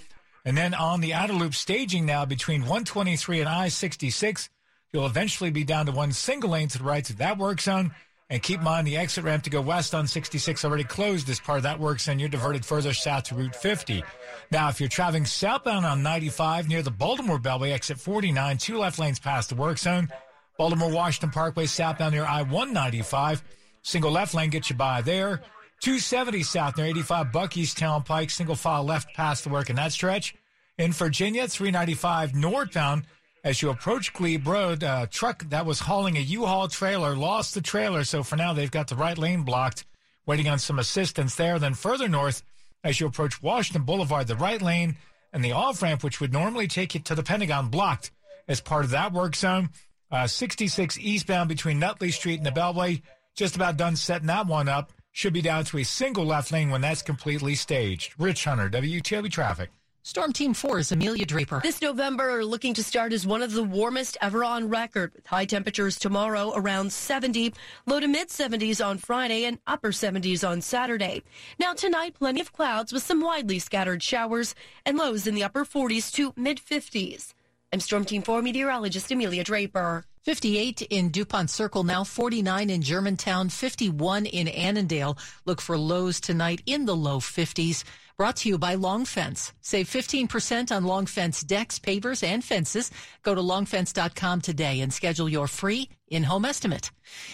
And 0.43 0.57
then 0.57 0.73
on 0.73 0.99
the 0.99 1.13
outer 1.13 1.31
loop 1.31 1.55
staging 1.55 2.05
now 2.05 2.25
between 2.25 2.63
123 2.63 3.39
and 3.39 3.47
I 3.47 3.69
66, 3.69 4.49
you'll 4.91 5.05
eventually 5.05 5.51
be 5.51 5.63
down 5.63 5.85
to 5.85 5.93
one 5.93 6.11
single 6.11 6.49
lane 6.49 6.67
to 6.67 6.79
the 6.79 6.83
right 6.83 7.05
to 7.05 7.15
that 7.15 7.37
work 7.37 7.61
zone. 7.61 7.95
And 8.29 8.41
keep 8.41 8.59
in 8.59 8.63
mind 8.63 8.87
the 8.87 8.97
exit 8.97 9.23
ramp 9.23 9.43
to 9.43 9.49
go 9.49 9.61
west 9.61 9.93
on 9.93 10.07
66 10.07 10.65
already 10.65 10.83
closed 10.83 11.29
as 11.29 11.39
part 11.39 11.57
of 11.57 11.63
that 11.63 11.79
work, 11.79 11.99
and 12.07 12.19
you're 12.19 12.29
diverted 12.29 12.65
further 12.65 12.93
south 12.93 13.25
to 13.25 13.35
Route 13.35 13.55
50. 13.55 14.03
Now, 14.51 14.69
if 14.69 14.79
you're 14.79 14.89
traveling 14.89 15.25
southbound 15.25 15.85
on 15.85 16.01
95 16.01 16.67
near 16.67 16.81
the 16.81 16.91
Baltimore 16.91 17.39
Beltway, 17.39 17.71
exit 17.71 17.99
49, 17.99 18.57
two 18.57 18.77
left 18.77 18.97
lanes 18.97 19.19
past 19.19 19.49
the 19.49 19.55
work 19.55 19.77
zone. 19.77 20.09
Baltimore 20.57 20.91
Washington 20.91 21.31
Parkway 21.31 21.65
southbound 21.65 22.13
near 22.13 22.25
I 22.25 22.41
195. 22.43 23.43
Single 23.81 24.11
left 24.11 24.33
lane 24.33 24.49
gets 24.49 24.69
you 24.69 24.75
by 24.75 25.01
there. 25.01 25.41
270 25.81 26.43
south 26.43 26.77
near 26.77 26.85
85 26.87 27.27
Buckeystown 27.27 28.05
Pike, 28.05 28.29
single 28.29 28.55
file 28.55 28.83
left 28.83 29.13
past 29.15 29.43
the 29.43 29.49
work 29.49 29.69
in 29.69 29.75
that 29.75 29.91
stretch. 29.91 30.33
In 30.77 30.91
Virginia, 30.91 31.47
395 31.47 32.33
northbound 32.33 33.05
as 33.43 33.61
you 33.61 33.69
approach 33.69 34.13
Glebe 34.13 34.47
Road, 34.47 34.83
a 34.83 35.07
truck 35.11 35.43
that 35.49 35.65
was 35.65 35.81
hauling 35.81 36.17
a 36.17 36.21
U-Haul 36.21 36.69
trailer 36.69 37.15
lost 37.15 37.53
the 37.53 37.61
trailer, 37.61 38.03
so 38.03 38.23
for 38.23 38.37
now 38.37 38.53
they've 38.53 38.71
got 38.71 38.87
the 38.87 38.95
right 38.95 39.17
lane 39.17 39.43
blocked, 39.43 39.85
waiting 40.25 40.47
on 40.47 40.59
some 40.59 40.79
assistance 40.79 41.35
there. 41.35 41.59
Then 41.59 41.73
further 41.73 42.07
north, 42.07 42.41
as 42.83 42.99
you 42.99 43.07
approach 43.07 43.43
Washington 43.43 43.83
Boulevard, 43.83 44.27
the 44.27 44.35
right 44.35 44.61
lane 44.61 44.95
and 45.33 45.43
the 45.43 45.51
off-ramp, 45.51 46.03
which 46.03 46.21
would 46.21 46.31
normally 46.31 46.67
take 46.67 46.93
you 46.93 47.01
to 47.01 47.15
the 47.15 47.23
Pentagon, 47.23 47.67
blocked 47.67 48.11
as 48.47 48.61
part 48.61 48.85
of 48.85 48.91
that 48.91 49.11
work 49.11 49.35
zone. 49.35 49.69
Uh, 50.09 50.27
66 50.27 50.97
eastbound 50.99 51.49
between 51.49 51.79
Nutley 51.79 52.11
Street 52.11 52.37
and 52.37 52.45
the 52.45 52.51
Beltway, 52.51 53.01
just 53.35 53.55
about 53.55 53.77
done 53.77 53.95
setting 53.95 54.27
that 54.27 54.47
one 54.47 54.69
up. 54.69 54.93
Should 55.11 55.33
be 55.33 55.41
down 55.41 55.65
to 55.65 55.77
a 55.77 55.83
single 55.83 56.25
left 56.25 56.51
lane 56.51 56.69
when 56.69 56.81
that's 56.81 57.01
completely 57.01 57.55
staged. 57.55 58.13
Rich 58.17 58.45
Hunter, 58.45 58.69
WTOP 58.69 59.31
Traffic. 59.31 59.69
Storm 60.05 60.33
Team 60.33 60.53
4 60.53 60.79
is 60.79 60.91
Amelia 60.91 61.25
Draper. 61.25 61.61
This 61.63 61.81
November 61.81 62.43
looking 62.43 62.73
to 62.73 62.83
start 62.83 63.13
as 63.13 63.25
one 63.25 63.41
of 63.41 63.53
the 63.53 63.63
warmest 63.63 64.17
ever 64.19 64.43
on 64.43 64.67
record, 64.67 65.13
with 65.15 65.25
high 65.25 65.45
temperatures 65.45 65.97
tomorrow 65.97 66.51
around 66.57 66.91
70, 66.91 67.53
low 67.85 68.01
to 68.01 68.07
mid 68.09 68.27
70s 68.27 68.85
on 68.85 68.97
Friday, 68.97 69.45
and 69.45 69.59
upper 69.65 69.91
70s 69.91 70.45
on 70.45 70.59
Saturday. 70.59 71.23
Now 71.57 71.71
tonight, 71.71 72.15
plenty 72.15 72.41
of 72.41 72.51
clouds 72.51 72.91
with 72.91 73.01
some 73.01 73.21
widely 73.21 73.59
scattered 73.59 74.03
showers 74.03 74.55
and 74.85 74.97
lows 74.97 75.25
in 75.25 75.35
the 75.35 75.43
upper 75.45 75.63
40s 75.63 76.11
to 76.15 76.33
mid 76.35 76.59
50s. 76.59 77.33
I'm 77.71 77.79
Storm 77.79 78.03
Team 78.03 78.23
4 78.23 78.41
meteorologist 78.41 79.09
Amelia 79.09 79.45
Draper. 79.45 80.03
58 80.23 80.83
in 80.83 81.09
DuPont 81.09 81.49
Circle 81.49 81.83
now, 81.83 82.05
49 82.05 82.69
in 82.69 82.81
Germantown, 82.81 83.49
51 83.49 84.25
in 84.25 84.47
Annandale. 84.47 85.17
Look 85.45 85.59
for 85.59 85.77
lows 85.77 86.21
tonight 86.21 86.61
in 86.65 86.85
the 86.85 86.95
low 86.95 87.19
50s. 87.19 87.83
Brought 88.15 88.37
to 88.37 88.49
you 88.49 88.57
by 88.57 88.75
Long 88.75 89.03
Fence. 89.03 89.51
Save 89.59 89.89
15% 89.89 90.73
on 90.73 90.85
Long 90.85 91.07
Fence 91.07 91.43
decks, 91.43 91.77
pavers, 91.77 92.23
and 92.23 92.41
fences. 92.41 92.89
Go 93.23 93.35
to 93.35 93.41
longfence.com 93.41 94.39
today 94.39 94.79
and 94.79 94.93
schedule 94.93 95.27
your 95.27 95.47
free 95.47 95.89
in-home 96.07 96.45
estimate. 96.45 96.91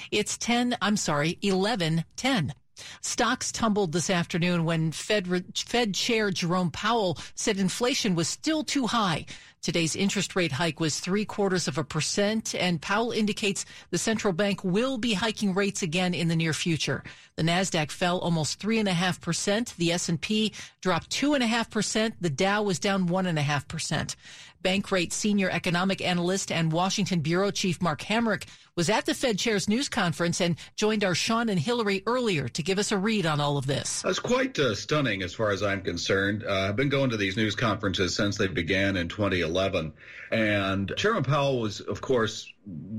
It's 0.10 0.38
10, 0.40 0.76
I'm 0.82 0.98
sorry, 0.98 1.38
11 1.44 2.06
10. 2.16 2.54
Stocks 3.02 3.52
tumbled 3.52 3.92
this 3.92 4.10
afternoon 4.10 4.66
when 4.66 4.92
Fed, 4.92 5.46
Fed 5.56 5.94
Chair 5.94 6.32
Jerome 6.32 6.72
Powell 6.72 7.18
said 7.36 7.58
inflation 7.58 8.16
was 8.16 8.28
still 8.28 8.64
too 8.64 8.88
high. 8.88 9.26
Today's 9.62 9.94
interest 9.94 10.38
rate 10.38 10.54
hike 10.54 10.80
was 10.80 11.02
three 11.02 11.26
quarters 11.26 11.68
of 11.68 11.78
a 11.78 11.84
percent, 11.84 12.56
and 12.56 12.82
Powell 12.82 13.12
indicates 13.12 13.66
the 13.90 13.98
central 13.98 14.32
bank 14.32 14.64
will 14.64 14.98
be 14.98 15.14
hiking 15.14 15.54
rates 15.54 15.82
again 15.82 16.14
in 16.14 16.30
the 16.30 16.36
near 16.36 16.54
future. 16.54 17.04
The 17.36 17.44
Nasdaq 17.44 17.92
fell 17.92 18.20
almost 18.20 18.60
three 18.60 18.80
and 18.80 18.88
a 18.88 18.94
half 18.94 19.20
percent. 19.20 19.74
The 19.78 19.92
S&P 19.92 20.54
dropped 20.80 21.10
two 21.10 21.34
and 21.34 21.44
a 21.44 21.48
half 21.48 21.70
percent. 21.70 22.16
The 22.22 22.30
Dow 22.30 22.64
was 22.64 22.80
down 22.80 23.08
one 23.08 23.26
and 23.26 23.38
a 23.38 23.42
half 23.42 23.68
percent. 23.68 24.16
Bankrate 24.64 25.14
senior 25.14 25.50
economic 25.50 26.02
analyst 26.02 26.52
and 26.52 26.72
Washington 26.72 27.22
bureau 27.22 27.52
chief 27.52 27.82
Mark 27.82 28.02
Hamrick 28.02 28.46
was 28.76 28.90
at 28.90 29.06
the 29.06 29.14
Fed 29.14 29.38
chair's 29.38 29.68
news 29.68 29.90
conference 29.90 30.40
and 30.42 30.56
joined 30.76 31.04
our 31.04 31.16
Sean 31.16 31.50
and 31.50 31.60
Hillary 31.60 32.04
earlier 32.06 32.48
to 32.48 32.64
give 32.64 32.80
us 32.80 32.92
a 32.92 32.98
read 32.98 33.26
on 33.26 33.42
all 33.42 33.58
of 33.58 33.68
this. 33.68 34.02
That's 34.02 34.20
quite 34.20 34.58
uh, 34.60 34.76
stunning 34.76 35.22
as 35.22 35.34
far 35.34 35.52
as 35.52 35.64
I'm 35.64 35.82
concerned. 35.82 36.44
Uh, 36.48 36.70
I've 36.70 36.76
been 36.76 36.90
going 36.90 37.10
to 37.10 37.18
these 37.18 37.36
news 37.36 37.56
conferences 37.56 38.16
since 38.16 38.38
they 38.38 38.48
began 38.48 38.96
in 38.98 39.08
2011. 39.08 39.94
And 40.32 40.94
Chairman 40.96 41.24
Powell 41.24 41.60
was, 41.60 41.82
of 41.82 42.02
course, 42.02 42.52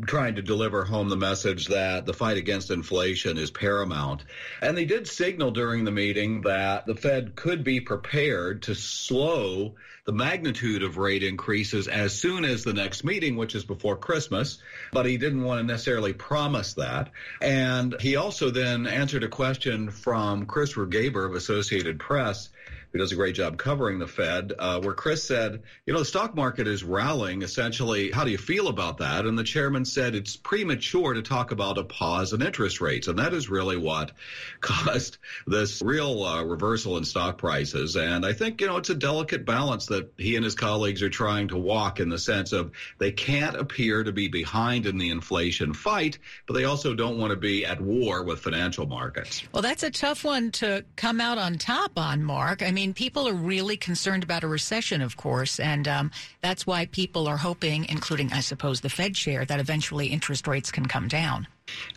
trying 0.06 0.36
to 0.36 0.42
deliver 0.42 0.84
home 0.84 1.08
the 1.08 1.16
message 1.16 1.66
that 1.68 2.06
the 2.06 2.12
fight 2.12 2.36
against 2.36 2.70
inflation 2.70 3.38
is 3.38 3.50
paramount. 3.50 4.24
And 4.62 4.76
they 4.76 4.84
did 4.84 5.06
signal 5.06 5.50
during 5.50 5.84
the 5.84 5.90
meeting 5.90 6.42
that 6.42 6.86
the 6.86 6.94
Fed 6.94 7.36
could 7.36 7.64
be 7.64 7.80
prepared 7.80 8.62
to 8.62 8.74
slow 8.74 9.76
the 10.06 10.12
magnitude 10.12 10.82
of 10.82 10.96
rate 10.96 11.22
increases 11.22 11.86
as 11.86 12.18
soon 12.18 12.44
as 12.44 12.64
the 12.64 12.72
next 12.72 13.04
meeting, 13.04 13.36
which 13.36 13.54
is 13.54 13.64
before 13.64 13.96
Christmas. 13.96 14.58
But 14.92 15.06
he 15.06 15.18
didn't 15.18 15.44
want 15.44 15.60
to 15.60 15.66
necessarily 15.66 16.14
promise 16.14 16.74
that. 16.74 17.10
And 17.40 17.94
he 18.00 18.16
also 18.16 18.50
then 18.50 18.86
answered 18.86 19.22
a 19.22 19.28
question 19.28 19.90
from 19.90 20.46
Chris 20.46 20.74
Rugaber 20.74 21.26
of 21.26 21.34
Associated 21.34 22.00
Press 22.00 22.48
who 22.92 22.98
does 22.98 23.12
a 23.12 23.16
great 23.16 23.34
job 23.36 23.56
covering 23.56 23.98
the 23.98 24.06
Fed, 24.06 24.52
uh, 24.58 24.80
where 24.80 24.94
Chris 24.94 25.22
said, 25.22 25.62
you 25.86 25.92
know, 25.92 26.00
the 26.00 26.04
stock 26.04 26.34
market 26.34 26.66
is 26.66 26.82
rallying. 26.82 27.42
Essentially, 27.42 28.10
how 28.10 28.24
do 28.24 28.30
you 28.30 28.38
feel 28.38 28.68
about 28.68 28.98
that? 28.98 29.26
And 29.26 29.38
the 29.38 29.44
chairman 29.44 29.84
said 29.84 30.14
it's 30.14 30.36
premature 30.36 31.14
to 31.14 31.22
talk 31.22 31.52
about 31.52 31.78
a 31.78 31.84
pause 31.84 32.32
in 32.32 32.42
interest 32.42 32.80
rates, 32.80 33.06
and 33.06 33.18
that 33.18 33.32
is 33.32 33.48
really 33.48 33.76
what 33.76 34.12
caused 34.60 35.18
this 35.46 35.80
real 35.82 36.24
uh, 36.24 36.42
reversal 36.42 36.96
in 36.96 37.04
stock 37.04 37.38
prices. 37.38 37.96
And 37.96 38.26
I 38.26 38.32
think 38.32 38.60
you 38.60 38.66
know 38.66 38.76
it's 38.76 38.90
a 38.90 38.94
delicate 38.94 39.44
balance 39.44 39.86
that 39.86 40.12
he 40.16 40.34
and 40.36 40.44
his 40.44 40.54
colleagues 40.54 41.02
are 41.02 41.10
trying 41.10 41.48
to 41.48 41.56
walk 41.56 42.00
in 42.00 42.08
the 42.08 42.18
sense 42.18 42.52
of 42.52 42.72
they 42.98 43.12
can't 43.12 43.56
appear 43.56 44.02
to 44.02 44.12
be 44.12 44.28
behind 44.28 44.86
in 44.86 44.98
the 44.98 45.10
inflation 45.10 45.74
fight, 45.74 46.18
but 46.46 46.54
they 46.54 46.64
also 46.64 46.94
don't 46.94 47.18
want 47.18 47.30
to 47.30 47.36
be 47.36 47.64
at 47.64 47.80
war 47.80 48.24
with 48.24 48.40
financial 48.40 48.86
markets. 48.86 49.42
Well, 49.52 49.62
that's 49.62 49.82
a 49.82 49.90
tough 49.90 50.24
one 50.24 50.50
to 50.52 50.84
come 50.96 51.20
out 51.20 51.38
on 51.38 51.58
top 51.58 51.96
on, 51.96 52.24
Mark. 52.24 52.62
I 52.62 52.72
mean 52.72 52.79
mean, 52.80 52.94
people 52.94 53.28
are 53.28 53.34
really 53.34 53.76
concerned 53.76 54.24
about 54.24 54.42
a 54.42 54.48
recession, 54.48 55.02
of 55.02 55.18
course, 55.18 55.60
and 55.60 55.86
um, 55.86 56.10
that's 56.40 56.66
why 56.66 56.86
people 56.86 57.28
are 57.28 57.36
hoping, 57.36 57.84
including, 57.90 58.32
I 58.32 58.40
suppose, 58.40 58.80
the 58.80 58.88
Fed 58.88 59.14
chair, 59.14 59.44
that 59.44 59.60
eventually 59.60 60.06
interest 60.06 60.46
rates 60.46 60.70
can 60.70 60.86
come 60.86 61.06
down 61.06 61.46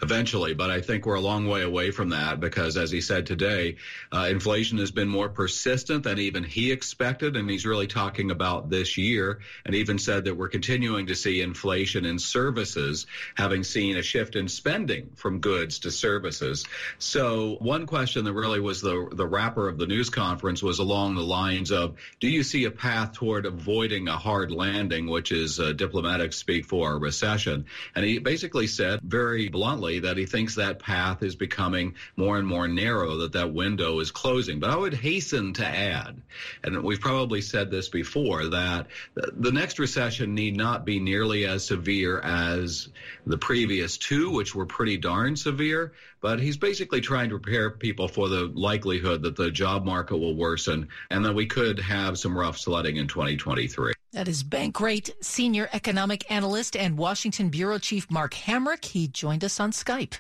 eventually. 0.02 0.54
But 0.54 0.72
I 0.72 0.82
think 0.82 1.06
we're 1.06 1.16
a 1.16 1.22
long 1.22 1.48
way 1.48 1.62
away 1.64 1.92
from 1.92 2.10
that 2.10 2.40
because, 2.40 2.78
as 2.78 2.92
he 2.92 3.02
said 3.02 3.26
today, 3.26 3.78
uh, 4.12 4.28
inflation 4.30 4.78
has 4.78 4.92
been 4.92 5.08
more 5.08 5.30
persistent 5.30 6.04
than 6.04 6.20
even 6.20 6.44
he 6.44 6.72
expected. 6.72 7.36
And 7.36 7.50
he's 7.50 7.66
really 7.66 7.88
talking 7.88 8.32
about 8.32 8.70
this 8.70 8.98
year 8.98 9.40
and 9.66 9.76
even 9.76 9.98
said 9.98 10.26
that 10.26 10.36
we're 10.36 10.50
continuing 10.50 11.08
to 11.08 11.16
see 11.16 11.42
inflation 11.42 12.06
in 12.06 12.20
services, 12.20 13.08
having 13.36 13.64
seen 13.64 13.98
a 13.98 14.04
shift 14.04 14.36
in 14.36 14.48
spending 14.48 15.10
from 15.16 15.40
goods 15.40 15.80
to 15.80 15.92
services. 15.92 16.66
So 17.00 17.58
one 17.60 17.86
question 17.86 18.26
that 18.26 18.34
really 18.34 18.60
was 18.60 18.82
the, 18.82 19.10
the 19.12 19.26
wrapper 19.26 19.68
of 19.68 19.78
the 19.78 19.88
news 19.88 20.10
conference 20.10 20.62
was 20.62 20.80
along 20.80 21.16
the 21.16 21.22
lines 21.22 21.72
of, 21.72 21.96
do 22.20 22.28
you 22.28 22.44
see 22.44 22.66
a 22.66 22.72
path 22.72 23.14
toward 23.14 23.46
avoiding 23.46 24.08
a 24.08 24.18
hard 24.18 24.52
landing, 24.52 25.08
which 25.08 25.32
is 25.32 25.60
uh, 25.60 25.72
diplomatic 25.74 26.34
speak 26.34 26.66
for 26.66 26.94
a 26.94 26.98
recession? 26.98 27.66
And 27.96 28.06
he 28.06 28.20
basically 28.20 28.68
said 28.68 29.00
very 29.02 29.50
bluntly 29.50 29.63
that 29.64 30.18
he 30.18 30.26
thinks 30.26 30.56
that 30.56 30.80
path 30.80 31.24
is 31.24 31.36
becoming 31.36 31.96
more 32.18 32.38
and 32.38 32.46
more 32.48 32.68
narrow, 32.68 33.18
that 33.18 33.32
that 33.32 33.54
window 33.54 34.00
is 34.00 34.12
closing. 34.12 34.60
But 34.60 34.70
I 34.70 34.76
would 34.76 34.94
hasten 34.94 35.54
to 35.54 35.66
add, 35.66 36.22
and 36.64 36.84
we've 36.84 37.00
probably 37.00 37.42
said 37.42 37.72
this 37.72 37.88
before, 37.88 38.48
that 38.48 38.88
the 39.16 39.52
next 39.52 39.80
recession 39.80 40.36
need 40.36 40.58
not 40.58 40.86
be 40.86 41.00
nearly 41.00 41.46
as 41.46 41.66
severe 41.66 42.20
as 42.20 42.90
the 43.26 43.38
previous 43.38 43.98
two, 43.98 44.32
which 44.32 44.54
were 44.54 44.66
pretty 44.66 44.98
darn 44.98 45.38
severe. 45.38 45.94
But 46.20 46.40
he's 46.40 46.58
basically 46.58 47.02
trying 47.02 47.30
to 47.30 47.40
prepare 47.40 47.72
people 47.72 48.08
for 48.08 48.28
the 48.30 48.52
likelihood 48.54 49.24
that 49.24 49.36
the 49.36 49.52
job 49.52 49.86
market 49.86 50.18
will 50.18 50.36
worsen 50.36 50.90
and 51.10 51.26
that 51.26 51.36
we 51.36 51.46
could 51.46 51.80
have 51.80 52.20
some 52.20 52.38
rough 52.38 52.58
sledding 52.58 52.98
in 52.98 53.08
2023. 53.08 53.94
That 54.14 54.28
is 54.28 54.44
Bankrate 54.44 55.10
senior 55.22 55.68
economic 55.74 56.30
analyst 56.30 56.76
and 56.76 57.00
Washington 57.00 57.50
bureau 57.50 57.80
chief 57.80 58.12
Mark 58.12 58.36
Hamrick. 58.36 58.86
He 58.86 59.08
joined 59.08 59.44
us 59.44 59.60
on 59.60 59.72
Skype. 59.72 60.14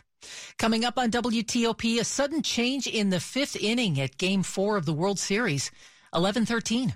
Coming 0.58 0.84
up 0.84 0.98
on 0.98 1.12
WTOP, 1.12 2.00
a 2.00 2.04
sudden 2.04 2.42
change 2.42 2.88
in 2.88 3.12
the 3.12 3.20
fifth 3.20 3.56
inning 3.56 4.02
at 4.02 4.18
Game 4.18 4.42
Four 4.42 4.78
of 4.78 4.88
the 4.88 4.94
World 4.94 5.20
Series, 5.20 5.70
eleven 6.12 6.44
thirteen. 6.44 6.96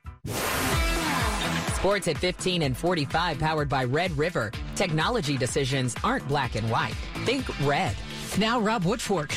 Sports 1.81 2.07
at 2.07 2.17
15 2.19 2.61
and 2.61 2.77
45 2.77 3.39
powered 3.39 3.67
by 3.67 3.85
Red 3.85 4.15
River. 4.15 4.51
Technology 4.75 5.35
decisions 5.35 5.95
aren't 6.03 6.27
black 6.27 6.53
and 6.53 6.69
white. 6.69 6.93
Think 7.25 7.47
red. 7.65 7.95
Now 8.37 8.59
Rob 8.59 8.83
Woodfork. 8.83 9.31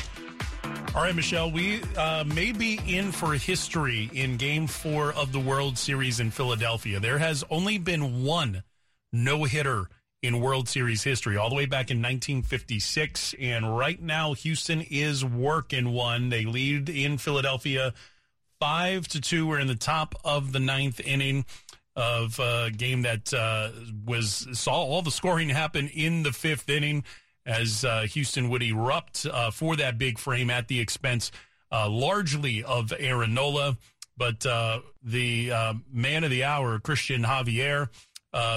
All 0.94 1.02
right, 1.02 1.14
Michelle, 1.16 1.50
we 1.50 1.80
uh, 1.96 2.24
may 2.24 2.52
be 2.52 2.78
in 2.86 3.12
for 3.12 3.32
history 3.32 4.10
in 4.12 4.36
game 4.36 4.66
four 4.66 5.12
of 5.14 5.32
the 5.32 5.40
World 5.40 5.78
Series 5.78 6.20
in 6.20 6.30
Philadelphia. 6.30 7.00
There 7.00 7.16
has 7.16 7.44
only 7.48 7.78
been 7.78 8.24
one 8.24 8.62
no 9.10 9.44
hitter 9.44 9.88
in 10.22 10.38
World 10.38 10.68
Series 10.68 11.02
history, 11.02 11.38
all 11.38 11.48
the 11.48 11.56
way 11.56 11.64
back 11.64 11.90
in 11.90 11.98
1956. 11.98 13.34
And 13.40 13.76
right 13.76 14.00
now, 14.00 14.34
Houston 14.34 14.82
is 14.82 15.24
working 15.24 15.92
one. 15.92 16.28
They 16.28 16.44
lead 16.44 16.90
in 16.90 17.16
Philadelphia 17.16 17.94
five 18.64 19.06
to 19.06 19.20
two. 19.20 19.46
We're 19.46 19.58
in 19.58 19.66
the 19.66 19.74
top 19.74 20.14
of 20.24 20.52
the 20.52 20.58
ninth 20.58 20.98
inning 20.98 21.44
of 21.94 22.38
a 22.38 22.70
game 22.74 23.02
that 23.02 23.34
uh, 23.34 23.68
was 24.06 24.48
saw 24.58 24.72
all 24.72 25.02
the 25.02 25.10
scoring 25.10 25.50
happen 25.50 25.88
in 25.88 26.22
the 26.22 26.32
fifth 26.32 26.70
inning 26.70 27.04
as 27.44 27.84
uh, 27.84 28.06
Houston 28.12 28.48
would 28.48 28.62
erupt 28.62 29.26
uh, 29.26 29.50
for 29.50 29.76
that 29.76 29.98
big 29.98 30.18
frame 30.18 30.48
at 30.48 30.68
the 30.68 30.80
expense 30.80 31.30
uh, 31.70 31.90
largely 31.90 32.64
of 32.64 32.90
Aaron 32.98 33.34
Nola. 33.34 33.76
But 34.16 34.46
uh, 34.46 34.80
the 35.02 35.52
uh, 35.52 35.74
man 35.92 36.24
of 36.24 36.30
the 36.30 36.44
hour, 36.44 36.78
Cristian 36.78 37.26
Javier, 37.26 37.88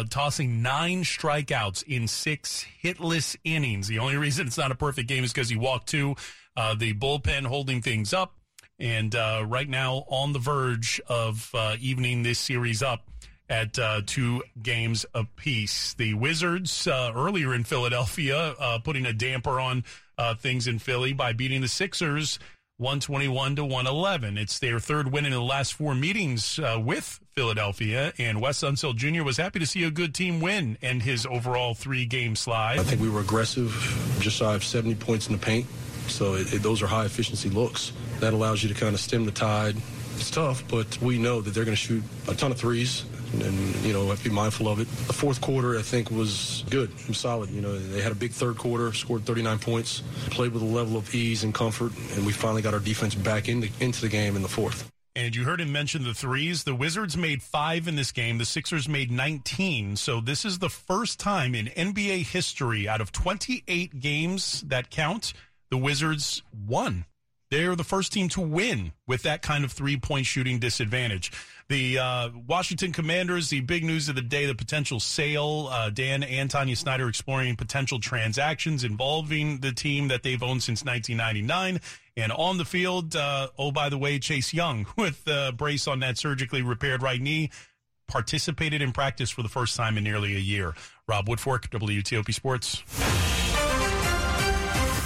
tossing 0.10 0.62
nine 0.62 1.04
strikeouts 1.04 1.84
in 1.84 2.08
six 2.08 2.66
hitless 2.82 3.36
innings. 3.44 3.90
The 3.90 4.00
only 4.00 4.16
reason 4.16 4.48
it's 4.48 4.58
not 4.58 4.72
a 4.72 4.76
perfect 4.76 5.10
game 5.10 5.26
is 5.26 5.34
because 5.34 5.50
he 5.50 5.58
walked 5.58 5.88
two. 5.88 6.16
the 6.56 6.94
bullpen 6.94 7.46
holding 7.46 7.82
things 7.82 8.14
up 8.14 8.37
and 8.80 9.16
uh, 9.16 9.44
right 9.48 9.68
now 9.68 10.04
on 10.08 10.34
the 10.34 10.40
verge 10.40 11.02
of 11.08 11.50
uh, 11.54 11.76
evening 11.80 12.24
this 12.24 12.40
series 12.40 12.82
up 12.84 13.02
at 13.50 13.80
uh, 13.80 14.02
two 14.06 14.44
games 14.62 15.06
apiece. 15.14 15.94
The 15.94 16.14
Wizards 16.14 16.88
uh, 16.88 17.12
earlier 17.16 17.54
in 17.56 17.64
Philadelphia 17.64 18.56
uh, 18.60 18.80
putting 18.80 19.06
a 19.06 19.14
damper 19.14 19.60
on 19.60 19.84
uh, 20.18 20.36
things 20.36 20.68
in 20.68 20.80
Philly 20.80 21.14
by 21.14 21.34
beating 21.34 21.62
the 21.62 21.68
Sixers 21.68 22.40
121 22.78 23.56
to 23.56 23.64
111. 23.64 24.38
It's 24.38 24.60
their 24.60 24.80
third 24.80 25.12
win 25.12 25.26
in 25.26 25.32
the 25.32 25.42
last 25.42 25.74
four 25.74 25.96
meetings 25.96 26.60
with 26.78 27.20
Philadelphia, 27.32 28.14
and 28.20 28.40
Wes 28.40 28.62
Unseld 28.62 28.98
Jr. 28.98 29.24
was 29.24 29.38
happy 29.38 29.58
to 29.60 29.66
see 29.66 29.84
a 29.84 29.90
good 29.90 30.14
team 30.14 30.40
win 30.42 30.78
and 30.84 31.02
his 31.02 31.26
overall 31.26 31.74
three 31.74 32.06
game 32.06 32.36
slide. 32.36 32.78
I 32.78 32.84
think 32.84 33.02
we 33.02 33.10
were 33.10 33.22
aggressive, 33.22 33.72
just 34.20 34.38
shy 34.38 34.54
of 34.54 34.64
70 34.64 34.96
points 34.96 35.28
in 35.28 35.34
the 35.34 35.40
paint. 35.40 35.66
So 36.10 36.36
it, 36.36 36.54
it, 36.54 36.64
those 36.64 36.82
are 36.82 36.88
high 36.88 37.06
efficiency 37.06 37.50
looks. 37.50 37.92
That 38.20 38.34
allows 38.34 38.64
you 38.64 38.70
to 38.70 38.76
kind 38.76 38.94
of 38.94 39.00
stem 39.00 39.26
the 39.26 39.32
tide. 39.32 39.76
It's 40.16 40.32
tough, 40.32 40.64
but 40.68 41.00
we 41.02 41.18
know 41.20 41.42
that 41.42 41.52
they're 41.52 41.66
going 41.66 41.76
to 41.76 41.82
shoot 41.82 42.04
a 42.28 42.34
ton 42.34 42.52
of 42.52 42.58
threes, 42.58 43.06
and, 43.34 43.76
you 43.86 43.94
know 43.94 44.08
have 44.08 44.18
to 44.24 44.30
be 44.30 44.36
mindful 44.36 44.68
of 44.68 44.80
it. 44.80 44.88
The 45.06 45.14
fourth 45.14 45.42
quarter, 45.42 45.78
I 45.78 45.84
think, 45.84 46.10
was 46.10 46.64
good, 46.72 46.92
was 47.08 47.20
solid. 47.20 47.52
You 47.52 47.62
know, 47.62 47.78
they 47.78 48.02
had 48.02 48.12
a 48.12 48.16
big 48.16 48.32
third 48.32 48.58
quarter, 48.58 48.92
scored 48.94 49.26
39 49.26 49.60
points, 49.60 50.02
played 50.32 50.54
with 50.54 50.64
a 50.64 50.66
level 50.66 50.98
of 50.98 51.14
ease 51.14 51.44
and 51.44 51.54
comfort, 51.54 51.92
and 52.16 52.26
we 52.26 52.32
finally 52.32 52.64
got 52.64 52.74
our 52.74 52.80
defense 52.80 53.14
back 53.14 53.48
into 53.48 54.02
the 54.02 54.10
game 54.10 54.36
in 54.36 54.42
the 54.42 54.48
fourth. 54.48 54.92
And 55.18 55.36
you 55.36 55.46
heard 55.46 55.62
him 55.62 55.72
mention 55.72 56.04
the 56.04 56.14
threes. 56.14 56.64
The 56.64 56.76
Wizards 56.76 57.18
made 57.18 57.42
five 57.42 57.88
in 57.88 57.96
this 57.96 58.12
game. 58.12 58.38
The 58.38 58.46
Sixers 58.46 58.88
made 58.88 59.10
19. 59.10 59.96
So 59.96 60.22
this 60.22 60.46
is 60.46 60.60
the 60.60 60.70
first 60.70 61.20
time 61.20 61.56
in 61.56 61.66
NBA 61.70 62.28
history 62.28 62.88
out 62.88 63.02
of 63.02 63.12
28 63.12 64.00
games 64.00 64.62
that 64.68 64.92
count 64.92 65.34
the 65.70 65.78
Wizards 65.78 66.42
won. 66.68 67.06
They're 67.50 67.76
the 67.76 67.84
first 67.84 68.12
team 68.12 68.28
to 68.30 68.42
win 68.42 68.92
with 69.08 69.24
that 69.24 69.42
kind 69.42 69.64
of 69.64 69.72
three 69.72 69.98
point 69.98 70.26
shooting 70.26 70.60
disadvantage. 70.60 71.32
The 71.70 71.98
uh, 71.98 72.30
Washington 72.46 72.92
Commanders, 72.92 73.50
the 73.50 73.62
big 73.62 73.84
news 73.84 74.10
of 74.10 74.16
the 74.16 74.22
day, 74.22 74.46
the 74.46 74.56
potential 74.56 75.00
sale. 75.00 75.70
Uh, 75.72 75.90
Dan 75.90 76.24
and 76.24 76.50
Tanya 76.50 76.76
Snyder 76.76 77.08
exploring 77.08 77.56
potential 77.56 78.00
transactions 78.00 78.84
involving 78.84 79.60
the 79.60 79.72
team 79.72 80.10
that 80.10 80.24
they've 80.24 80.42
owned 80.44 80.64
since 80.64 80.84
1999. 80.84 81.80
And 82.18 82.32
on 82.32 82.58
the 82.58 82.66
field, 82.66 83.16
uh, 83.16 83.50
oh, 83.58 83.72
by 83.72 83.90
the 83.90 83.98
way, 83.98 84.20
Chase 84.20 84.54
Young 84.54 84.86
with 84.98 85.24
the 85.24 85.54
brace 85.56 85.88
on 85.88 86.00
that 86.02 86.18
surgically 86.18 86.62
repaired 86.62 87.02
right 87.02 87.22
knee 87.22 87.50
participated 88.08 88.82
in 88.82 88.94
practice 88.94 89.30
for 89.30 89.44
the 89.44 89.50
first 89.50 89.76
time 89.76 89.98
in 89.98 90.04
nearly 90.04 90.36
a 90.36 90.40
year. 90.40 90.74
Rob 91.08 91.28
Woodfork, 91.28 91.70
WTOP 91.70 92.34
Sports. 92.34 93.47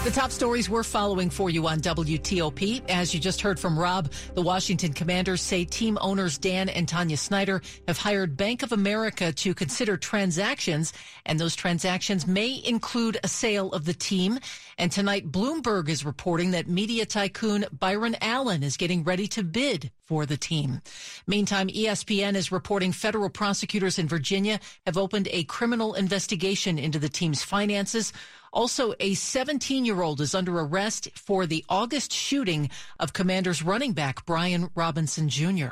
The 0.03 0.09
top 0.09 0.31
stories 0.31 0.67
we're 0.67 0.81
following 0.81 1.29
for 1.29 1.51
you 1.51 1.67
on 1.67 1.79
WTOP. 1.79 2.89
As 2.89 3.13
you 3.13 3.19
just 3.19 3.39
heard 3.39 3.59
from 3.59 3.77
Rob, 3.77 4.11
the 4.33 4.41
Washington 4.41 4.93
Commanders 4.93 5.43
say 5.43 5.63
team 5.63 5.95
owners 6.01 6.39
Dan 6.39 6.69
and 6.69 6.87
Tanya 6.87 7.17
Snyder 7.17 7.61
have 7.87 7.99
hired 7.99 8.35
Bank 8.35 8.63
of 8.63 8.71
America 8.71 9.31
to 9.31 9.53
consider 9.53 9.97
transactions, 9.97 10.91
and 11.27 11.39
those 11.39 11.55
transactions 11.55 12.25
may 12.25 12.63
include 12.65 13.19
a 13.23 13.27
sale 13.27 13.71
of 13.73 13.85
the 13.85 13.93
team. 13.93 14.39
And 14.79 14.91
tonight, 14.91 15.31
Bloomberg 15.31 15.87
is 15.87 16.03
reporting 16.03 16.49
that 16.49 16.67
media 16.67 17.05
tycoon 17.05 17.65
Byron 17.71 18.15
Allen 18.21 18.63
is 18.63 18.77
getting 18.77 19.03
ready 19.03 19.27
to 19.27 19.43
bid 19.43 19.91
for 20.03 20.25
the 20.25 20.35
team. 20.35 20.81
Meantime, 21.27 21.67
ESPN 21.67 22.33
is 22.33 22.51
reporting 22.51 22.91
federal 22.91 23.29
prosecutors 23.29 23.99
in 23.99 24.07
Virginia 24.07 24.59
have 24.87 24.97
opened 24.97 25.27
a 25.29 25.43
criminal 25.43 25.93
investigation 25.93 26.79
into 26.79 26.97
the 26.97 27.07
team's 27.07 27.43
finances. 27.43 28.11
Also, 28.53 28.93
a 28.99 29.13
17 29.13 29.85
year 29.85 30.01
old 30.01 30.19
is 30.19 30.35
under 30.35 30.59
arrest 30.59 31.09
for 31.15 31.45
the 31.45 31.63
August 31.69 32.11
shooting 32.11 32.69
of 32.99 33.13
Commanders 33.13 33.63
running 33.63 33.93
back 33.93 34.25
Brian 34.25 34.69
Robinson 34.75 35.29
Jr. 35.29 35.71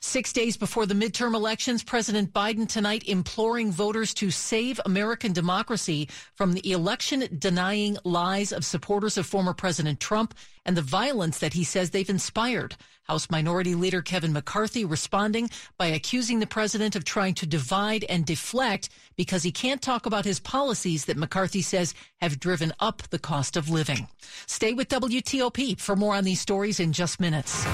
Six 0.00 0.32
days 0.32 0.56
before 0.56 0.86
the 0.86 0.94
midterm 0.94 1.34
elections, 1.34 1.84
President 1.84 2.32
Biden 2.32 2.68
tonight 2.68 3.04
imploring 3.06 3.70
voters 3.70 4.12
to 4.14 4.30
save 4.30 4.80
American 4.84 5.32
democracy 5.32 6.08
from 6.34 6.52
the 6.52 6.72
election 6.72 7.28
denying 7.38 7.96
lies 8.04 8.52
of 8.52 8.64
supporters 8.64 9.16
of 9.16 9.26
former 9.26 9.54
President 9.54 10.00
Trump 10.00 10.34
and 10.66 10.76
the 10.76 10.82
violence 10.82 11.38
that 11.38 11.54
he 11.54 11.64
says 11.64 11.90
they've 11.90 12.10
inspired. 12.10 12.76
House 13.04 13.28
Minority 13.30 13.74
Leader 13.74 14.00
Kevin 14.00 14.32
McCarthy 14.32 14.84
responding 14.84 15.50
by 15.76 15.86
accusing 15.86 16.38
the 16.38 16.46
president 16.46 16.94
of 16.94 17.04
trying 17.04 17.34
to 17.34 17.46
divide 17.46 18.04
and 18.04 18.24
deflect 18.24 18.88
because 19.16 19.42
he 19.42 19.50
can't 19.50 19.82
talk 19.82 20.06
about 20.06 20.24
his 20.24 20.40
policies 20.40 21.04
that 21.06 21.16
McCarthy 21.16 21.62
says 21.62 21.94
have 22.20 22.38
driven 22.38 22.72
up 22.80 23.02
the 23.10 23.18
cost 23.18 23.56
of 23.56 23.68
living. 23.68 24.08
Stay 24.46 24.72
with 24.72 24.88
WTOP 24.88 25.80
for 25.80 25.96
more 25.96 26.14
on 26.14 26.24
these 26.24 26.40
stories 26.40 26.80
in 26.80 26.92
just 26.92 27.20
minutes. 27.20 27.66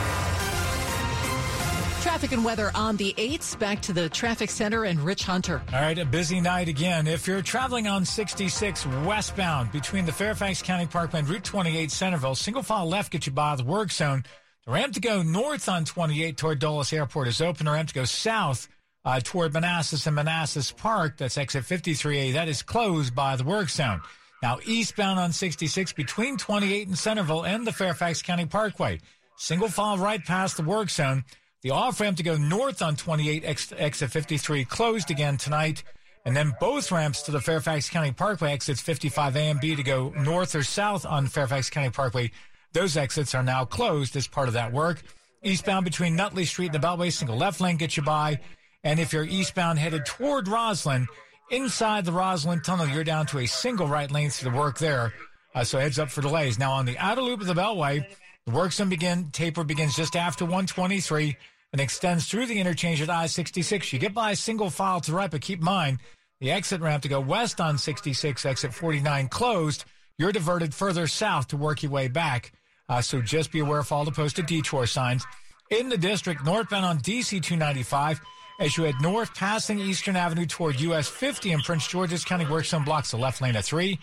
Traffic 2.00 2.32
and 2.32 2.44
weather 2.44 2.70
on 2.74 2.96
the 2.96 3.12
8th. 3.18 3.58
Back 3.58 3.82
to 3.82 3.92
the 3.92 4.08
traffic 4.08 4.50
center 4.50 4.84
and 4.84 4.98
Rich 5.00 5.24
Hunter. 5.24 5.62
All 5.72 5.80
right, 5.80 5.98
a 5.98 6.04
busy 6.04 6.40
night 6.40 6.68
again. 6.68 7.06
If 7.06 7.26
you're 7.26 7.42
traveling 7.42 7.86
on 7.86 8.04
66 8.04 8.86
westbound 9.04 9.72
between 9.72 10.06
the 10.06 10.12
Fairfax 10.12 10.62
County 10.62 10.86
Parkway 10.86 11.18
and 11.20 11.28
Route 11.28 11.44
28 11.44 11.90
Centreville, 11.90 12.34
single 12.34 12.62
file 12.62 12.88
left 12.88 13.12
gets 13.12 13.26
you 13.26 13.32
by 13.32 13.56
the 13.56 13.64
work 13.64 13.92
zone. 13.92 14.24
The 14.68 14.74
ramp 14.74 14.92
to 14.92 15.00
go 15.00 15.22
north 15.22 15.66
on 15.66 15.86
28 15.86 16.36
toward 16.36 16.58
Dulles 16.58 16.92
Airport 16.92 17.26
is 17.26 17.40
open. 17.40 17.64
The 17.64 17.72
ramp 17.72 17.88
to 17.88 17.94
go 17.94 18.04
south 18.04 18.68
uh, 19.02 19.18
toward 19.24 19.54
Manassas 19.54 20.06
and 20.06 20.14
Manassas 20.14 20.72
Park, 20.72 21.16
that's 21.16 21.38
exit 21.38 21.64
53A, 21.64 22.34
that 22.34 22.48
is 22.48 22.60
closed 22.60 23.14
by 23.14 23.34
the 23.36 23.44
work 23.44 23.70
zone. 23.70 24.02
Now, 24.42 24.58
eastbound 24.66 25.18
on 25.18 25.32
66 25.32 25.94
between 25.94 26.36
28 26.36 26.86
and 26.86 26.98
Centreville 26.98 27.46
and 27.46 27.66
the 27.66 27.72
Fairfax 27.72 28.20
County 28.20 28.44
Parkway. 28.44 29.00
Single 29.38 29.68
file 29.68 29.96
right 29.96 30.22
past 30.22 30.58
the 30.58 30.64
work 30.64 30.90
zone. 30.90 31.24
The 31.62 31.70
off 31.70 31.98
ramp 31.98 32.18
to 32.18 32.22
go 32.22 32.36
north 32.36 32.82
on 32.82 32.94
28 32.94 33.44
exit 33.78 34.10
53 34.10 34.66
closed 34.66 35.10
again 35.10 35.38
tonight. 35.38 35.82
And 36.26 36.36
then 36.36 36.52
both 36.60 36.92
ramps 36.92 37.22
to 37.22 37.30
the 37.30 37.40
Fairfax 37.40 37.88
County 37.88 38.12
Parkway 38.12 38.52
exits 38.52 38.82
55A 38.82 39.50
and 39.50 39.60
B 39.60 39.74
to 39.76 39.82
go 39.82 40.10
north 40.10 40.54
or 40.54 40.62
south 40.62 41.06
on 41.06 41.26
Fairfax 41.26 41.70
County 41.70 41.88
Parkway. 41.88 42.32
Those 42.78 42.96
exits 42.96 43.34
are 43.34 43.42
now 43.42 43.64
closed 43.64 44.14
as 44.14 44.28
part 44.28 44.46
of 44.46 44.54
that 44.54 44.72
work. 44.72 45.02
Eastbound 45.42 45.84
between 45.84 46.14
Nutley 46.14 46.44
Street 46.44 46.72
and 46.72 46.80
the 46.80 46.86
Beltway, 46.86 47.12
single 47.12 47.36
left 47.36 47.60
lane 47.60 47.76
gets 47.76 47.96
you 47.96 48.04
by. 48.04 48.38
And 48.84 49.00
if 49.00 49.12
you're 49.12 49.24
eastbound 49.24 49.80
headed 49.80 50.06
toward 50.06 50.46
Rosslyn, 50.46 51.08
inside 51.50 52.04
the 52.04 52.12
Rosslyn 52.12 52.62
Tunnel, 52.62 52.86
you're 52.86 53.02
down 53.02 53.26
to 53.26 53.40
a 53.40 53.46
single 53.46 53.88
right 53.88 54.08
lane 54.08 54.30
through 54.30 54.52
the 54.52 54.56
work 54.56 54.78
there. 54.78 55.12
Uh, 55.56 55.64
so 55.64 55.80
heads 55.80 55.98
up 55.98 56.08
for 56.08 56.22
delays. 56.22 56.56
Now 56.56 56.70
on 56.70 56.86
the 56.86 56.96
outer 56.98 57.20
loop 57.20 57.40
of 57.40 57.48
the 57.48 57.54
Beltway, 57.54 58.06
the 58.46 58.52
work 58.52 58.70
zone 58.72 58.90
begin 58.90 59.32
taper 59.32 59.64
begins 59.64 59.96
just 59.96 60.14
after 60.14 60.44
123 60.44 61.36
and 61.72 61.80
extends 61.80 62.28
through 62.28 62.46
the 62.46 62.60
interchange 62.60 63.02
at 63.02 63.10
I-66. 63.10 63.92
You 63.92 63.98
get 63.98 64.14
by 64.14 64.30
a 64.30 64.36
single 64.36 64.70
file 64.70 65.00
to 65.00 65.12
right, 65.12 65.32
but 65.32 65.40
keep 65.40 65.58
in 65.58 65.64
mind 65.64 65.98
the 66.38 66.52
exit 66.52 66.80
ramp 66.80 67.02
to 67.02 67.08
go 67.08 67.18
west 67.18 67.60
on 67.60 67.76
66, 67.76 68.46
exit 68.46 68.72
49 68.72 69.26
closed. 69.30 69.84
You're 70.16 70.30
diverted 70.30 70.72
further 70.72 71.08
south 71.08 71.48
to 71.48 71.56
work 71.56 71.82
your 71.82 71.90
way 71.90 72.06
back. 72.06 72.52
Uh, 72.88 73.00
so 73.00 73.20
just 73.20 73.52
be 73.52 73.60
aware 73.60 73.78
of 73.78 73.92
all 73.92 74.04
the 74.04 74.12
posted 74.12 74.46
detour 74.46 74.86
signs. 74.86 75.26
In 75.70 75.88
the 75.88 75.98
district, 75.98 76.44
northbound 76.44 76.86
on 76.86 76.98
DC 76.98 77.42
295, 77.42 78.20
as 78.60 78.76
you 78.76 78.84
head 78.84 78.94
north, 79.02 79.34
passing 79.34 79.78
Eastern 79.78 80.16
Avenue 80.16 80.46
toward 80.46 80.80
US 80.80 81.08
50 81.08 81.52
in 81.52 81.60
Prince 81.60 81.86
George's 81.86 82.24
County, 82.24 82.46
work 82.46 82.64
zone 82.64 82.84
blocks 82.84 83.10
the 83.10 83.18
left 83.18 83.42
lane 83.42 83.56
at 83.56 83.64
3. 83.64 83.98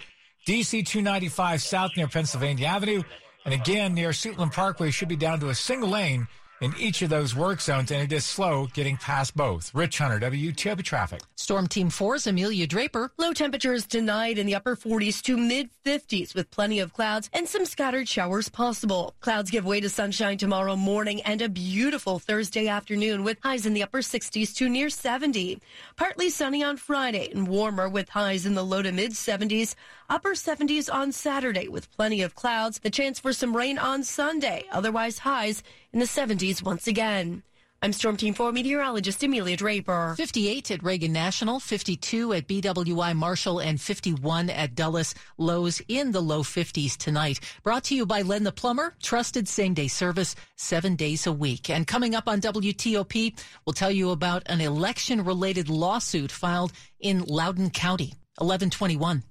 DC 0.48 0.86
295 0.86 1.62
south 1.62 1.92
near 1.98 2.08
Pennsylvania 2.08 2.68
Avenue, 2.68 3.02
and 3.46 3.54
again, 3.54 3.96
near 3.96 4.10
Suitland 4.10 4.54
Parkway 4.54 4.92
should 4.92 5.08
be 5.08 5.16
down 5.16 5.40
to 5.40 5.50
a 5.50 5.56
single 5.56 5.90
lane 5.90 6.28
in 6.66 6.74
each 6.80 7.04
of 7.04 7.10
those 7.10 7.36
work 7.36 7.62
zones, 7.62 7.92
and 7.92 8.02
it 8.02 8.12
is 8.12 8.26
slow 8.26 8.66
getting 8.74 8.98
past 8.98 9.38
both. 9.38 9.74
Rich 9.74 10.00
Hunter, 10.00 10.20
WTOP 10.20 10.82
Traffic. 10.84 11.22
Storm 11.36 11.68
Team 11.68 11.90
4's 11.90 12.26
Amelia 12.26 12.66
Draper. 12.66 13.12
Low 13.18 13.34
temperatures 13.34 13.86
tonight 13.86 14.40
in 14.40 14.48
the 14.48 14.56
upper 14.56 14.76
40s 14.76 15.22
to 15.22 15.38
mid 15.38 15.70
50s 15.86 16.34
with 16.34 16.50
plenty 16.50 16.80
of 16.80 16.92
clouds 16.92 17.30
and 17.34 17.48
some 17.48 17.66
scattered 17.66 18.10
showers 18.10 18.50
possible. 18.50 19.14
Clouds 19.20 19.52
give 19.52 19.64
way 19.64 19.80
to 19.80 19.90
sunshine 19.90 20.40
tomorrow 20.40 20.76
morning 20.76 21.22
and 21.22 21.42
a 21.44 21.50
beautiful 21.50 22.18
Thursday 22.18 22.68
afternoon 22.68 23.24
with 23.24 23.38
highs 23.44 23.68
in 23.68 23.76
the 23.76 23.84
upper 23.84 24.00
60s 24.00 24.56
to 24.56 24.68
near 24.68 24.90
70. 24.90 25.62
Partly 25.96 26.32
sunny 26.32 26.64
on 26.64 26.78
Friday 26.78 27.30
and 27.32 27.48
warmer 27.48 27.88
with 27.88 28.10
highs 28.10 28.48
in 28.48 28.56
the 28.56 28.66
low 28.66 28.82
to 28.82 28.92
mid 28.92 29.12
70s. 29.12 29.76
Upper 30.10 30.34
70s 30.34 30.92
on 30.92 31.12
Saturday 31.12 31.68
with 31.68 31.92
plenty 31.96 32.24
of 32.24 32.34
clouds. 32.34 32.80
The 32.80 32.90
chance 32.90 33.20
for 33.20 33.34
some 33.34 33.56
rain 33.56 33.78
on 33.78 34.04
Sunday. 34.04 34.66
Otherwise 34.72 35.20
highs 35.20 35.64
in 35.96 36.00
the 36.02 36.06
70s 36.06 36.62
once 36.62 36.88
again. 36.88 37.42
I'm 37.82 37.94
Storm 37.94 38.18
Team 38.18 38.34
4 38.34 38.52
meteorologist 38.52 39.24
Amelia 39.24 39.56
Draper. 39.56 40.16
58 40.18 40.72
at 40.72 40.84
Reagan 40.84 41.14
National, 41.14 41.62
52 41.62 42.34
at 42.34 42.48
BWI 42.48 43.16
Marshall, 43.16 43.60
and 43.60 43.80
51 43.80 44.50
at 44.50 44.76
Dulles. 44.76 45.16
Lows 45.38 45.82
in 45.88 46.12
the 46.12 46.22
low 46.22 46.44
50s 46.44 46.98
tonight. 46.98 47.40
Brought 47.64 47.86
to 47.86 47.96
you 47.96 48.06
by 48.06 48.24
Len 48.24 48.44
the 48.44 48.52
Plumber, 48.52 48.94
trusted 49.02 49.48
same 49.48 49.74
day 49.74 49.88
service 49.88 50.36
seven 50.58 50.98
days 50.98 51.28
a 51.28 51.32
week. 51.32 51.70
And 51.70 51.88
coming 51.88 52.14
up 52.14 52.28
on 52.28 52.42
WTOP, 52.42 53.40
we'll 53.66 53.74
tell 53.74 53.92
you 53.92 54.10
about 54.10 54.44
an 54.48 54.60
election 54.60 55.24
related 55.24 55.70
lawsuit 55.70 56.32
filed 56.32 56.74
in 57.00 57.24
Loudoun 57.24 57.70
County. 57.70 58.16
1121. 58.38 59.24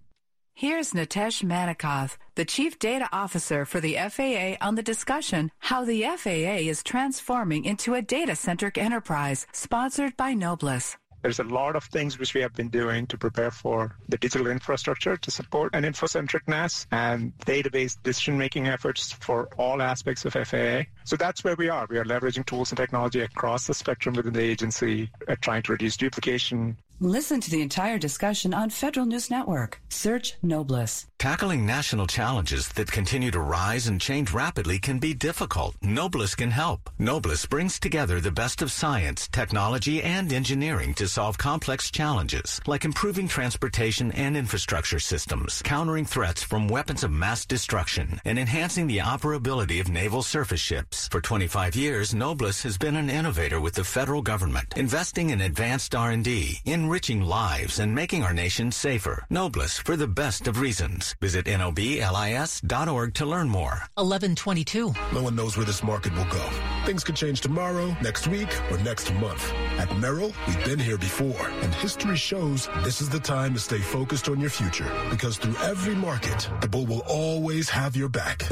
Here's 0.56 0.92
Natesh 0.92 1.42
Manikoth, 1.42 2.16
the 2.36 2.44
Chief 2.44 2.78
Data 2.78 3.08
Officer 3.12 3.64
for 3.64 3.80
the 3.80 3.96
FAA, 3.96 4.54
on 4.64 4.76
the 4.76 4.84
discussion 4.84 5.50
how 5.58 5.84
the 5.84 6.04
FAA 6.04 6.68
is 6.70 6.84
transforming 6.84 7.64
into 7.64 7.94
a 7.94 8.02
data 8.02 8.36
centric 8.36 8.78
enterprise, 8.78 9.48
sponsored 9.52 10.16
by 10.16 10.32
Noblis. 10.32 10.94
There's 11.22 11.40
a 11.40 11.44
lot 11.44 11.74
of 11.74 11.82
things 11.82 12.20
which 12.20 12.34
we 12.34 12.40
have 12.42 12.52
been 12.52 12.68
doing 12.68 13.08
to 13.08 13.18
prepare 13.18 13.50
for 13.50 13.96
the 14.08 14.16
digital 14.16 14.46
infrastructure 14.46 15.16
to 15.16 15.30
support 15.32 15.74
an 15.74 15.82
infocentricness 15.82 16.86
and 16.92 17.32
database 17.38 18.00
decision 18.04 18.38
making 18.38 18.68
efforts 18.68 19.10
for 19.10 19.48
all 19.56 19.82
aspects 19.82 20.24
of 20.24 20.34
FAA. 20.34 20.82
So 21.04 21.16
that's 21.16 21.44
where 21.44 21.54
we 21.56 21.68
are. 21.68 21.86
We 21.88 21.98
are 21.98 22.04
leveraging 22.04 22.46
tools 22.46 22.70
and 22.70 22.78
technology 22.78 23.20
across 23.20 23.66
the 23.66 23.74
spectrum 23.74 24.14
within 24.14 24.32
the 24.32 24.40
agency, 24.40 25.10
uh, 25.28 25.36
trying 25.40 25.62
to 25.64 25.72
reduce 25.72 25.96
duplication, 25.96 26.76
Listen 27.00 27.40
to 27.40 27.50
the 27.50 27.60
entire 27.60 27.98
discussion 27.98 28.54
on 28.54 28.70
Federal 28.70 29.04
News 29.04 29.28
Network. 29.28 29.80
Search 29.88 30.40
Noblis. 30.44 31.06
Tackling 31.18 31.66
national 31.66 32.06
challenges 32.06 32.68
that 32.70 32.90
continue 32.90 33.32
to 33.32 33.40
rise 33.40 33.88
and 33.88 34.00
change 34.00 34.32
rapidly 34.32 34.78
can 34.78 35.00
be 35.00 35.12
difficult. 35.12 35.74
Noblis 35.82 36.36
can 36.36 36.52
help. 36.52 36.88
Noblis 37.00 37.48
brings 37.48 37.80
together 37.80 38.20
the 38.20 38.30
best 38.30 38.62
of 38.62 38.70
science, 38.70 39.26
technology, 39.28 40.02
and 40.02 40.32
engineering 40.32 40.94
to 40.94 41.08
solve 41.08 41.36
complex 41.36 41.90
challenges, 41.90 42.60
like 42.66 42.84
improving 42.84 43.26
transportation 43.26 44.12
and 44.12 44.36
infrastructure 44.36 45.00
systems, 45.00 45.62
countering 45.62 46.04
threats 46.04 46.44
from 46.44 46.68
weapons 46.68 47.02
of 47.02 47.10
mass 47.10 47.44
destruction, 47.44 48.20
and 48.24 48.38
enhancing 48.38 48.86
the 48.86 48.98
operability 48.98 49.80
of 49.80 49.88
naval 49.88 50.22
surface 50.22 50.60
ships. 50.60 50.93
For 51.10 51.20
25 51.20 51.76
years, 51.76 52.14
Noblis 52.14 52.62
has 52.62 52.78
been 52.78 52.96
an 52.96 53.10
innovator 53.10 53.60
with 53.60 53.74
the 53.74 53.84
federal 53.84 54.22
government, 54.22 54.74
investing 54.76 55.30
in 55.30 55.40
advanced 55.40 55.94
R&D, 55.94 56.60
enriching 56.64 57.22
lives 57.22 57.78
and 57.80 57.94
making 57.94 58.22
our 58.22 58.32
nation 58.32 58.70
safer. 58.70 59.24
Noblis 59.30 59.80
for 59.82 59.96
the 59.96 60.08
best 60.08 60.46
of 60.48 60.60
reasons. 60.60 61.16
Visit 61.20 61.46
noblis.org 61.46 63.14
to 63.14 63.26
learn 63.26 63.48
more. 63.48 63.82
1122. 63.94 64.94
No 65.12 65.22
one 65.22 65.36
knows 65.36 65.56
where 65.56 65.66
this 65.66 65.82
market 65.82 66.14
will 66.14 66.26
go. 66.26 66.44
Things 66.84 67.02
could 67.02 67.16
change 67.16 67.40
tomorrow, 67.40 67.96
next 68.02 68.28
week, 68.28 68.48
or 68.70 68.76
next 68.76 69.10
month. 69.14 69.50
At 69.78 69.96
Merrill, 69.96 70.34
we've 70.46 70.64
been 70.66 70.78
here 70.78 70.98
before, 70.98 71.48
and 71.62 71.74
history 71.76 72.14
shows 72.14 72.68
this 72.82 73.00
is 73.00 73.08
the 73.08 73.18
time 73.18 73.54
to 73.54 73.60
stay 73.60 73.78
focused 73.78 74.28
on 74.28 74.38
your 74.38 74.50
future 74.50 74.86
because 75.08 75.38
through 75.38 75.56
every 75.62 75.94
market, 75.94 76.46
the 76.60 76.68
bull 76.68 76.84
will 76.84 77.02
always 77.06 77.70
have 77.70 77.96
your 77.96 78.10
back. 78.10 78.42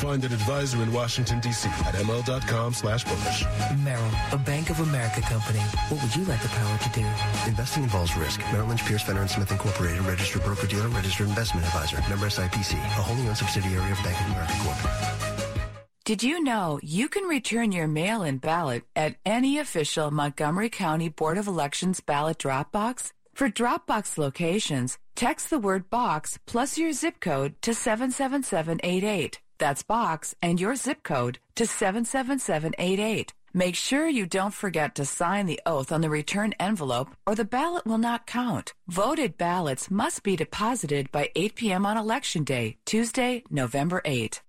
Find 0.00 0.24
an 0.24 0.32
advisor 0.32 0.80
in 0.80 0.92
Washington, 0.92 1.40
D.C. 1.40 1.68
at 1.70 1.96
ml.com 1.96 2.72
slash 2.72 3.02
bullish. 3.02 3.44
Merrill, 3.82 4.10
a 4.30 4.38
Bank 4.38 4.70
of 4.70 4.78
America 4.78 5.20
company. 5.22 5.58
What 5.88 6.00
would 6.02 6.14
you 6.14 6.24
like 6.26 6.40
the 6.40 6.50
power 6.50 6.78
to 6.78 6.88
do? 6.90 7.04
Investing 7.50 7.82
involves 7.82 8.16
risk. 8.16 8.40
Merrill 8.52 8.68
Lynch, 8.68 8.84
Pierce, 8.84 9.02
Fenner 9.02 9.26
& 9.26 9.28
Smith 9.28 9.50
Incorporated, 9.50 10.02
registered 10.02 10.44
broker-dealer, 10.44 10.86
registered 10.88 11.26
investment 11.26 11.66
advisor. 11.66 11.96
Member 12.08 12.26
SIPC, 12.26 12.74
a 12.74 13.02
wholly 13.02 13.26
owned 13.26 13.36
subsidiary 13.36 13.90
of 13.90 13.98
Bank 14.04 14.20
of 14.20 14.26
America 14.28 14.54
Corp. 14.62 15.31
Did 16.04 16.24
you 16.24 16.42
know 16.42 16.80
you 16.82 17.08
can 17.08 17.28
return 17.28 17.70
your 17.70 17.86
mail-in 17.86 18.38
ballot 18.38 18.82
at 18.96 19.18
any 19.24 19.60
official 19.60 20.10
Montgomery 20.10 20.68
County 20.68 21.08
Board 21.08 21.38
of 21.38 21.46
Elections 21.46 22.00
ballot 22.00 22.38
drop 22.38 22.72
box? 22.72 23.12
For 23.34 23.48
Dropbox 23.48 24.18
locations, 24.18 24.98
text 25.14 25.48
the 25.48 25.60
word 25.60 25.90
box 25.90 26.40
plus 26.44 26.76
your 26.76 26.92
zip 26.92 27.20
code 27.20 27.54
to 27.62 27.72
77788. 27.72 29.38
That's 29.58 29.84
box 29.84 30.34
and 30.42 30.60
your 30.60 30.74
zip 30.74 31.04
code 31.04 31.38
to 31.54 31.68
77788. 31.68 33.32
Make 33.54 33.76
sure 33.76 34.08
you 34.08 34.26
don't 34.26 34.52
forget 34.52 34.96
to 34.96 35.04
sign 35.04 35.46
the 35.46 35.60
oath 35.64 35.92
on 35.92 36.00
the 36.00 36.10
return 36.10 36.52
envelope 36.58 37.10
or 37.28 37.36
the 37.36 37.44
ballot 37.44 37.86
will 37.86 37.98
not 37.98 38.26
count. 38.26 38.74
Voted 38.88 39.38
ballots 39.38 39.88
must 39.88 40.24
be 40.24 40.34
deposited 40.34 41.12
by 41.12 41.30
8 41.36 41.54
p.m. 41.54 41.86
on 41.86 41.96
Election 41.96 42.42
Day, 42.42 42.78
Tuesday, 42.84 43.44
November 43.50 44.02
8. 44.04 44.42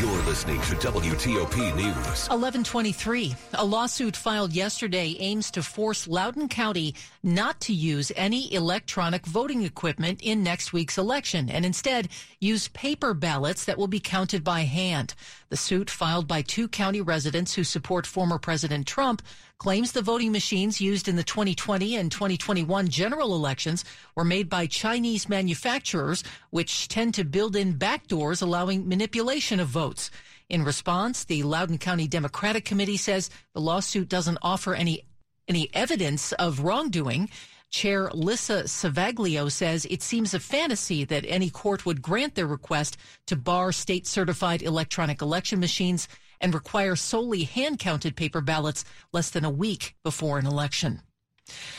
You're 0.00 0.22
listening 0.22 0.58
to 0.62 0.74
WTOP 0.76 1.76
News. 1.76 2.28
1123. 2.30 3.34
A 3.54 3.64
lawsuit 3.64 4.16
filed 4.16 4.52
yesterday 4.52 5.16
aims 5.18 5.50
to 5.50 5.62
force 5.62 6.08
Loudoun 6.08 6.48
County 6.48 6.94
not 7.22 7.60
to 7.60 7.72
use 7.72 8.10
any 8.16 8.52
electronic 8.52 9.24
voting 9.26 9.62
equipment 9.62 10.20
in 10.22 10.42
next 10.42 10.72
week's 10.72 10.98
election 10.98 11.48
and 11.48 11.64
instead 11.64 12.08
use 12.40 12.68
paper 12.68 13.14
ballots 13.14 13.64
that 13.64 13.78
will 13.78 13.86
be 13.86 14.00
counted 14.00 14.42
by 14.42 14.60
hand. 14.60 15.14
The 15.48 15.56
suit 15.56 15.88
filed 15.88 16.26
by 16.26 16.42
two 16.42 16.66
county 16.66 17.00
residents 17.00 17.54
who 17.54 17.64
support 17.64 18.06
former 18.06 18.38
President 18.38 18.86
Trump 18.86 19.22
claims 19.58 19.92
the 19.92 20.02
voting 20.02 20.32
machines 20.32 20.80
used 20.80 21.06
in 21.06 21.14
the 21.14 21.22
2020 21.22 21.94
and 21.94 22.10
2021 22.10 22.88
general 22.88 23.36
elections 23.36 23.84
were 24.16 24.24
made 24.24 24.48
by 24.48 24.66
Chinese 24.66 25.28
manufacturers, 25.28 26.24
which 26.50 26.88
tend 26.88 27.14
to 27.14 27.24
build 27.24 27.54
in 27.54 27.78
backdoors 27.78 28.42
allowing 28.42 28.88
manipulation 28.88 29.60
of 29.60 29.68
votes. 29.68 30.10
In 30.48 30.64
response, 30.64 31.24
the 31.24 31.44
Loudoun 31.44 31.78
County 31.78 32.08
Democratic 32.08 32.64
Committee 32.64 32.96
says 32.96 33.30
the 33.54 33.60
lawsuit 33.60 34.08
doesn't 34.08 34.38
offer 34.42 34.74
any 34.74 35.04
any 35.48 35.70
evidence 35.74 36.32
of 36.32 36.60
wrongdoing. 36.60 37.28
Chair 37.70 38.10
Lissa 38.12 38.64
Savaglio 38.64 39.50
says 39.50 39.86
it 39.86 40.02
seems 40.02 40.34
a 40.34 40.40
fantasy 40.40 41.04
that 41.04 41.24
any 41.26 41.48
court 41.48 41.86
would 41.86 42.02
grant 42.02 42.34
their 42.34 42.46
request 42.46 42.98
to 43.26 43.34
bar 43.34 43.72
state 43.72 44.06
certified 44.06 44.62
electronic 44.62 45.22
election 45.22 45.58
machines 45.58 46.06
and 46.40 46.52
require 46.52 46.96
solely 46.96 47.44
hand 47.44 47.78
counted 47.78 48.14
paper 48.14 48.42
ballots 48.42 48.84
less 49.12 49.30
than 49.30 49.44
a 49.44 49.50
week 49.50 49.96
before 50.02 50.38
an 50.38 50.46
election. 50.46 51.00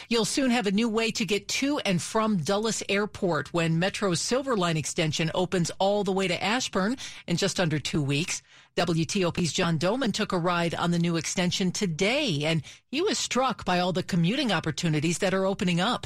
You'll 0.09 0.25
soon 0.25 0.51
have 0.51 0.67
a 0.67 0.71
new 0.71 0.89
way 0.89 1.11
to 1.11 1.25
get 1.25 1.47
to 1.49 1.79
and 1.79 2.01
from 2.01 2.37
Dulles 2.37 2.83
Airport 2.89 3.53
when 3.53 3.79
Metro's 3.79 4.21
Silver 4.21 4.57
Line 4.57 4.77
extension 4.77 5.31
opens 5.33 5.71
all 5.79 6.03
the 6.03 6.11
way 6.11 6.27
to 6.27 6.43
Ashburn 6.43 6.97
in 7.27 7.37
just 7.37 7.59
under 7.59 7.79
two 7.79 8.01
weeks. 8.01 8.41
WTOP's 8.75 9.53
John 9.53 9.77
Domen 9.77 10.11
took 10.11 10.31
a 10.31 10.37
ride 10.37 10.75
on 10.75 10.91
the 10.91 10.99
new 10.99 11.15
extension 11.15 11.71
today, 11.71 12.43
and 12.43 12.63
he 12.93 13.01
was 13.01 13.17
struck 13.17 13.65
by 13.65 13.79
all 13.79 13.91
the 13.91 14.03
commuting 14.03 14.51
opportunities 14.51 15.17
that 15.17 15.33
are 15.33 15.47
opening 15.47 15.81
up. 15.81 16.05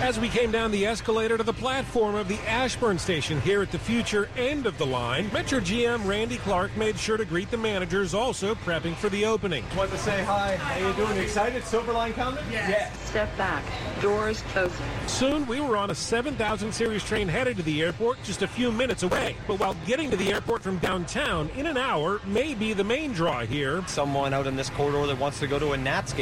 As 0.00 0.18
we 0.18 0.28
came 0.28 0.50
down 0.50 0.70
the 0.70 0.86
escalator 0.86 1.36
to 1.36 1.44
the 1.44 1.52
platform 1.52 2.14
of 2.14 2.26
the 2.26 2.38
Ashburn 2.48 2.98
station 2.98 3.40
here 3.42 3.62
at 3.62 3.70
the 3.70 3.78
future 3.78 4.28
end 4.36 4.66
of 4.66 4.76
the 4.76 4.84
line, 4.84 5.30
Metro 5.32 5.60
GM 5.60 6.06
Randy 6.06 6.38
Clark 6.38 6.76
made 6.76 6.98
sure 6.98 7.16
to 7.16 7.24
greet 7.24 7.50
the 7.50 7.56
managers 7.56 8.12
also 8.12 8.54
prepping 8.54 8.94
for 8.96 9.08
the 9.10 9.24
opening. 9.24 9.64
Want 9.76 9.90
to 9.90 9.98
say 9.98 10.22
hi. 10.24 10.56
How 10.56 10.88
you 10.88 10.94
doing? 10.94 11.18
Excited? 11.18 11.64
Silver 11.64 11.92
Line 11.92 12.12
coming? 12.14 12.42
Yes. 12.50 12.68
yes. 12.68 13.08
Step 13.08 13.34
back. 13.38 13.62
Doors 14.00 14.42
closing. 14.48 14.86
Soon 15.06 15.46
we 15.46 15.60
were 15.60 15.76
on 15.76 15.90
a 15.90 15.94
7000 15.94 16.72
series 16.72 17.04
train 17.04 17.28
headed 17.28 17.56
to 17.58 17.62
the 17.62 17.82
airport 17.82 18.22
just 18.24 18.42
a 18.42 18.48
few 18.48 18.72
minutes 18.72 19.02
away. 19.02 19.36
But 19.46 19.60
while 19.60 19.76
getting 19.86 20.10
to 20.10 20.16
the 20.16 20.32
airport 20.32 20.62
from 20.62 20.78
downtown 20.78 21.48
in 21.50 21.66
an 21.66 21.76
hour 21.76 22.20
may 22.26 22.54
be 22.54 22.72
the 22.72 22.84
main 22.84 23.12
draw 23.12 23.40
here. 23.40 23.84
Someone 23.86 24.34
out 24.34 24.46
in 24.46 24.56
this 24.56 24.70
corridor 24.70 25.06
that 25.06 25.18
wants 25.18 25.38
to 25.40 25.46
go 25.46 25.58
to 25.58 25.72
a 25.72 25.76
Nats 25.76 26.12
game 26.12 26.21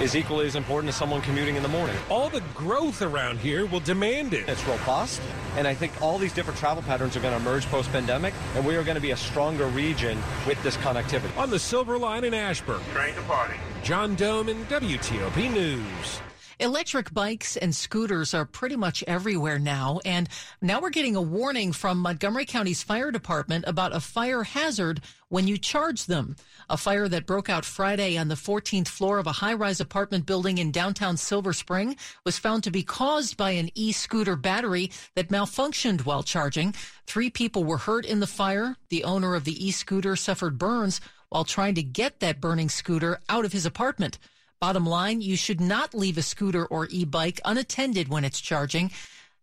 is 0.00 0.16
equally 0.16 0.46
as 0.46 0.56
important 0.56 0.88
as 0.88 0.96
someone 0.96 1.20
commuting 1.22 1.56
in 1.56 1.62
the 1.62 1.68
morning. 1.68 1.96
All 2.08 2.28
the 2.28 2.42
growth 2.54 3.02
around 3.02 3.38
here 3.38 3.66
will 3.66 3.80
demand 3.80 4.32
it. 4.32 4.48
It's 4.48 4.64
robust, 4.66 5.20
and 5.56 5.66
I 5.66 5.74
think 5.74 5.92
all 6.00 6.18
these 6.18 6.32
different 6.32 6.58
travel 6.58 6.82
patterns 6.82 7.16
are 7.16 7.20
going 7.20 7.34
to 7.34 7.40
emerge 7.40 7.66
post 7.66 7.90
pandemic, 7.90 8.34
and 8.54 8.64
we 8.64 8.76
are 8.76 8.84
going 8.84 8.96
to 8.96 9.00
be 9.00 9.10
a 9.12 9.16
stronger 9.16 9.66
region 9.66 10.18
with 10.46 10.62
this 10.62 10.76
connectivity. 10.78 11.36
On 11.36 11.50
the 11.50 11.58
Silver 11.58 11.98
Line 11.98 12.24
in 12.24 12.34
Ashburn. 12.34 12.80
Train 12.92 13.14
to 13.14 13.22
party. 13.22 13.54
John 13.82 14.16
Domen 14.16 14.64
WTOP 14.64 15.52
News. 15.52 16.33
Electric 16.60 17.12
bikes 17.12 17.56
and 17.56 17.74
scooters 17.74 18.32
are 18.32 18.44
pretty 18.44 18.76
much 18.76 19.02
everywhere 19.06 19.58
now. 19.58 20.00
And 20.04 20.28
now 20.62 20.80
we're 20.80 20.90
getting 20.90 21.16
a 21.16 21.22
warning 21.22 21.72
from 21.72 21.98
Montgomery 21.98 22.44
County's 22.44 22.82
fire 22.82 23.10
department 23.10 23.64
about 23.66 23.94
a 23.94 24.00
fire 24.00 24.44
hazard 24.44 25.00
when 25.28 25.48
you 25.48 25.58
charge 25.58 26.06
them. 26.06 26.36
A 26.70 26.76
fire 26.76 27.08
that 27.08 27.26
broke 27.26 27.50
out 27.50 27.64
Friday 27.64 28.16
on 28.16 28.28
the 28.28 28.36
14th 28.36 28.88
floor 28.88 29.18
of 29.18 29.26
a 29.26 29.32
high 29.32 29.54
rise 29.54 29.80
apartment 29.80 30.26
building 30.26 30.58
in 30.58 30.70
downtown 30.70 31.16
Silver 31.16 31.52
Spring 31.52 31.96
was 32.24 32.38
found 32.38 32.62
to 32.62 32.70
be 32.70 32.82
caused 32.82 33.36
by 33.36 33.50
an 33.50 33.70
e 33.74 33.90
scooter 33.90 34.36
battery 34.36 34.90
that 35.16 35.28
malfunctioned 35.28 36.04
while 36.04 36.22
charging. 36.22 36.72
Three 37.06 37.30
people 37.30 37.64
were 37.64 37.78
hurt 37.78 38.06
in 38.06 38.20
the 38.20 38.26
fire. 38.26 38.76
The 38.90 39.04
owner 39.04 39.34
of 39.34 39.44
the 39.44 39.66
e 39.66 39.72
scooter 39.72 40.14
suffered 40.14 40.56
burns 40.56 41.00
while 41.30 41.44
trying 41.44 41.74
to 41.74 41.82
get 41.82 42.20
that 42.20 42.40
burning 42.40 42.68
scooter 42.68 43.18
out 43.28 43.44
of 43.44 43.52
his 43.52 43.66
apartment. 43.66 44.18
Bottom 44.64 44.86
line, 44.86 45.20
you 45.20 45.36
should 45.36 45.60
not 45.60 45.92
leave 45.92 46.16
a 46.16 46.22
scooter 46.22 46.64
or 46.64 46.88
e-bike 46.90 47.38
unattended 47.44 48.08
when 48.08 48.24
it's 48.24 48.40
charging. 48.40 48.90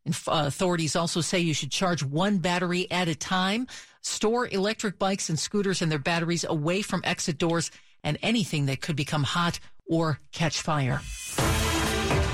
Uh, 0.07 0.11
authorities 0.47 0.95
also 0.95 1.21
say 1.21 1.37
you 1.37 1.53
should 1.53 1.69
charge 1.69 2.01
one 2.03 2.39
battery 2.39 2.89
at 2.89 3.07
a 3.07 3.13
time. 3.13 3.67
Store 4.01 4.47
electric 4.47 4.97
bikes 4.97 5.29
and 5.29 5.37
scooters 5.37 5.83
and 5.83 5.91
their 5.91 5.99
batteries 5.99 6.43
away 6.43 6.81
from 6.81 7.01
exit 7.03 7.37
doors 7.37 7.69
and 8.03 8.17
anything 8.23 8.65
that 8.65 8.81
could 8.81 8.95
become 8.95 9.21
hot 9.21 9.59
or 9.85 10.19
catch 10.31 10.59
fire. 10.59 10.99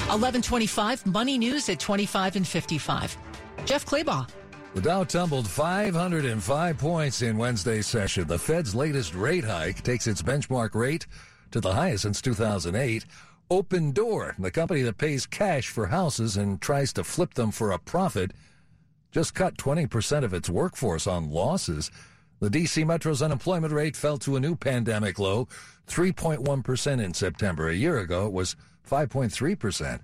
1125 0.08 1.06
Money 1.08 1.38
News 1.38 1.68
at 1.68 1.82
25 1.82 2.38
and 2.38 2.48
55. 2.48 3.18
Jeff 3.66 3.86
Clabaugh. 3.86 4.30
The 4.76 4.82
Dow 4.82 5.04
tumbled 5.04 5.50
505 5.50 6.78
points 6.78 7.22
in 7.22 7.38
Wednesday's 7.38 7.86
session. 7.86 8.28
The 8.28 8.40
Fed's 8.40 8.74
latest 8.74 9.14
rate 9.14 9.44
hike 9.44 9.82
takes 9.82 10.08
its 10.08 10.22
benchmark 10.22 10.74
rate 10.74 11.06
to 11.52 11.60
the 11.60 11.74
highest 11.74 12.04
since 12.04 12.22
2008. 12.22 13.06
Opendoor, 13.50 14.36
the 14.38 14.52
company 14.52 14.82
that 14.82 14.98
pays 14.98 15.26
cash 15.26 15.70
for 15.70 15.88
houses 15.88 16.36
and 16.36 16.62
tries 16.62 16.92
to 16.94 17.04
flip 17.04 17.34
them 17.36 17.52
for 17.52 17.72
a 17.72 17.80
profit, 17.80 18.34
just 19.12 19.34
cut 19.34 19.58
20% 19.58 20.24
of 20.24 20.34
its 20.34 20.50
workforce 20.50 21.08
on 21.08 21.30
losses. 21.30 21.90
The 22.40 22.50
D.C. 22.50 22.84
Metro's 22.84 23.22
unemployment 23.22 23.74
rate 23.74 23.96
fell 23.96 24.18
to 24.20 24.36
a 24.36 24.40
new 24.40 24.56
pandemic 24.56 25.18
low, 25.18 25.48
3.1% 25.88 27.04
in 27.04 27.14
September. 27.14 27.70
A 27.70 27.74
year 27.74 27.98
ago, 28.00 28.28
it 28.28 28.34
was 28.34 28.56
5.3%. 28.88 30.02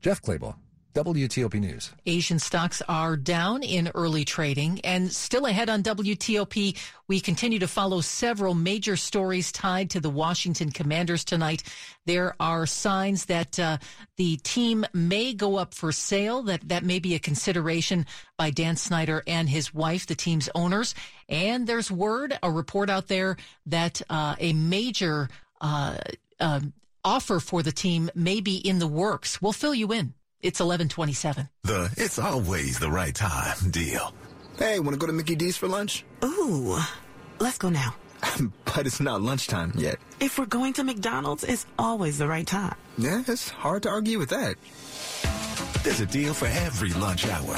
Jeff 0.00 0.22
Clabaugh, 0.22 0.56
WTOP 0.92 1.54
News. 1.54 1.92
Asian 2.04 2.38
stocks 2.38 2.82
are 2.88 3.16
down 3.16 3.62
in 3.62 3.90
early 3.94 4.24
trading 4.24 4.80
and 4.80 5.12
still 5.12 5.46
ahead 5.46 5.70
on 5.70 5.82
WTOP. 5.84 6.76
We 7.06 7.20
continue 7.20 7.60
to 7.60 7.68
follow 7.68 8.00
several 8.00 8.54
major 8.54 8.96
stories 8.96 9.52
tied 9.52 9.90
to 9.90 10.00
the 10.00 10.10
Washington 10.10 10.72
Commanders 10.72 11.24
tonight. 11.24 11.62
There 12.06 12.34
are 12.40 12.66
signs 12.66 13.26
that 13.26 13.58
uh, 13.58 13.78
the 14.16 14.38
team 14.38 14.84
may 14.92 15.32
go 15.32 15.56
up 15.56 15.74
for 15.74 15.92
sale. 15.92 16.42
That 16.42 16.68
that 16.68 16.84
may 16.84 16.98
be 16.98 17.14
a 17.14 17.20
consideration 17.20 18.04
by 18.36 18.50
Dan 18.50 18.76
Snyder 18.76 19.22
and 19.26 19.48
his 19.48 19.72
wife, 19.72 20.06
the 20.06 20.16
team's 20.16 20.48
owners. 20.56 20.94
And 21.28 21.66
there's 21.66 21.90
word, 21.90 22.36
a 22.42 22.50
report 22.50 22.90
out 22.90 23.06
there 23.06 23.36
that 23.66 24.02
uh, 24.10 24.34
a 24.40 24.52
major 24.54 25.28
uh, 25.60 25.98
um, 26.40 26.72
offer 27.04 27.38
for 27.38 27.62
the 27.62 27.72
team 27.72 28.10
may 28.14 28.40
be 28.40 28.56
in 28.56 28.80
the 28.80 28.88
works. 28.88 29.40
We'll 29.40 29.52
fill 29.52 29.74
you 29.74 29.92
in. 29.92 30.14
It's 30.42 30.58
1127. 30.58 31.50
The 31.64 31.92
it's 31.98 32.18
always 32.18 32.78
the 32.78 32.90
right 32.90 33.14
time 33.14 33.70
deal. 33.70 34.14
Hey, 34.58 34.80
want 34.80 34.94
to 34.94 34.98
go 34.98 35.06
to 35.06 35.12
Mickey 35.12 35.36
D's 35.36 35.58
for 35.58 35.68
lunch? 35.68 36.02
Ooh, 36.24 36.78
let's 37.38 37.58
go 37.58 37.68
now. 37.68 37.94
but 38.64 38.86
it's 38.86 39.00
not 39.00 39.20
lunchtime 39.20 39.72
yet. 39.76 39.98
If 40.18 40.38
we're 40.38 40.46
going 40.46 40.72
to 40.74 40.84
McDonald's, 40.84 41.44
it's 41.44 41.66
always 41.78 42.16
the 42.16 42.26
right 42.26 42.46
time. 42.46 42.74
Yeah, 42.96 43.22
it's 43.26 43.50
hard 43.50 43.82
to 43.82 43.90
argue 43.90 44.18
with 44.18 44.30
that. 44.30 44.56
There's 45.82 46.00
a 46.00 46.06
deal 46.06 46.32
for 46.32 46.46
every 46.46 46.90
lunch 46.94 47.26
hour. 47.26 47.56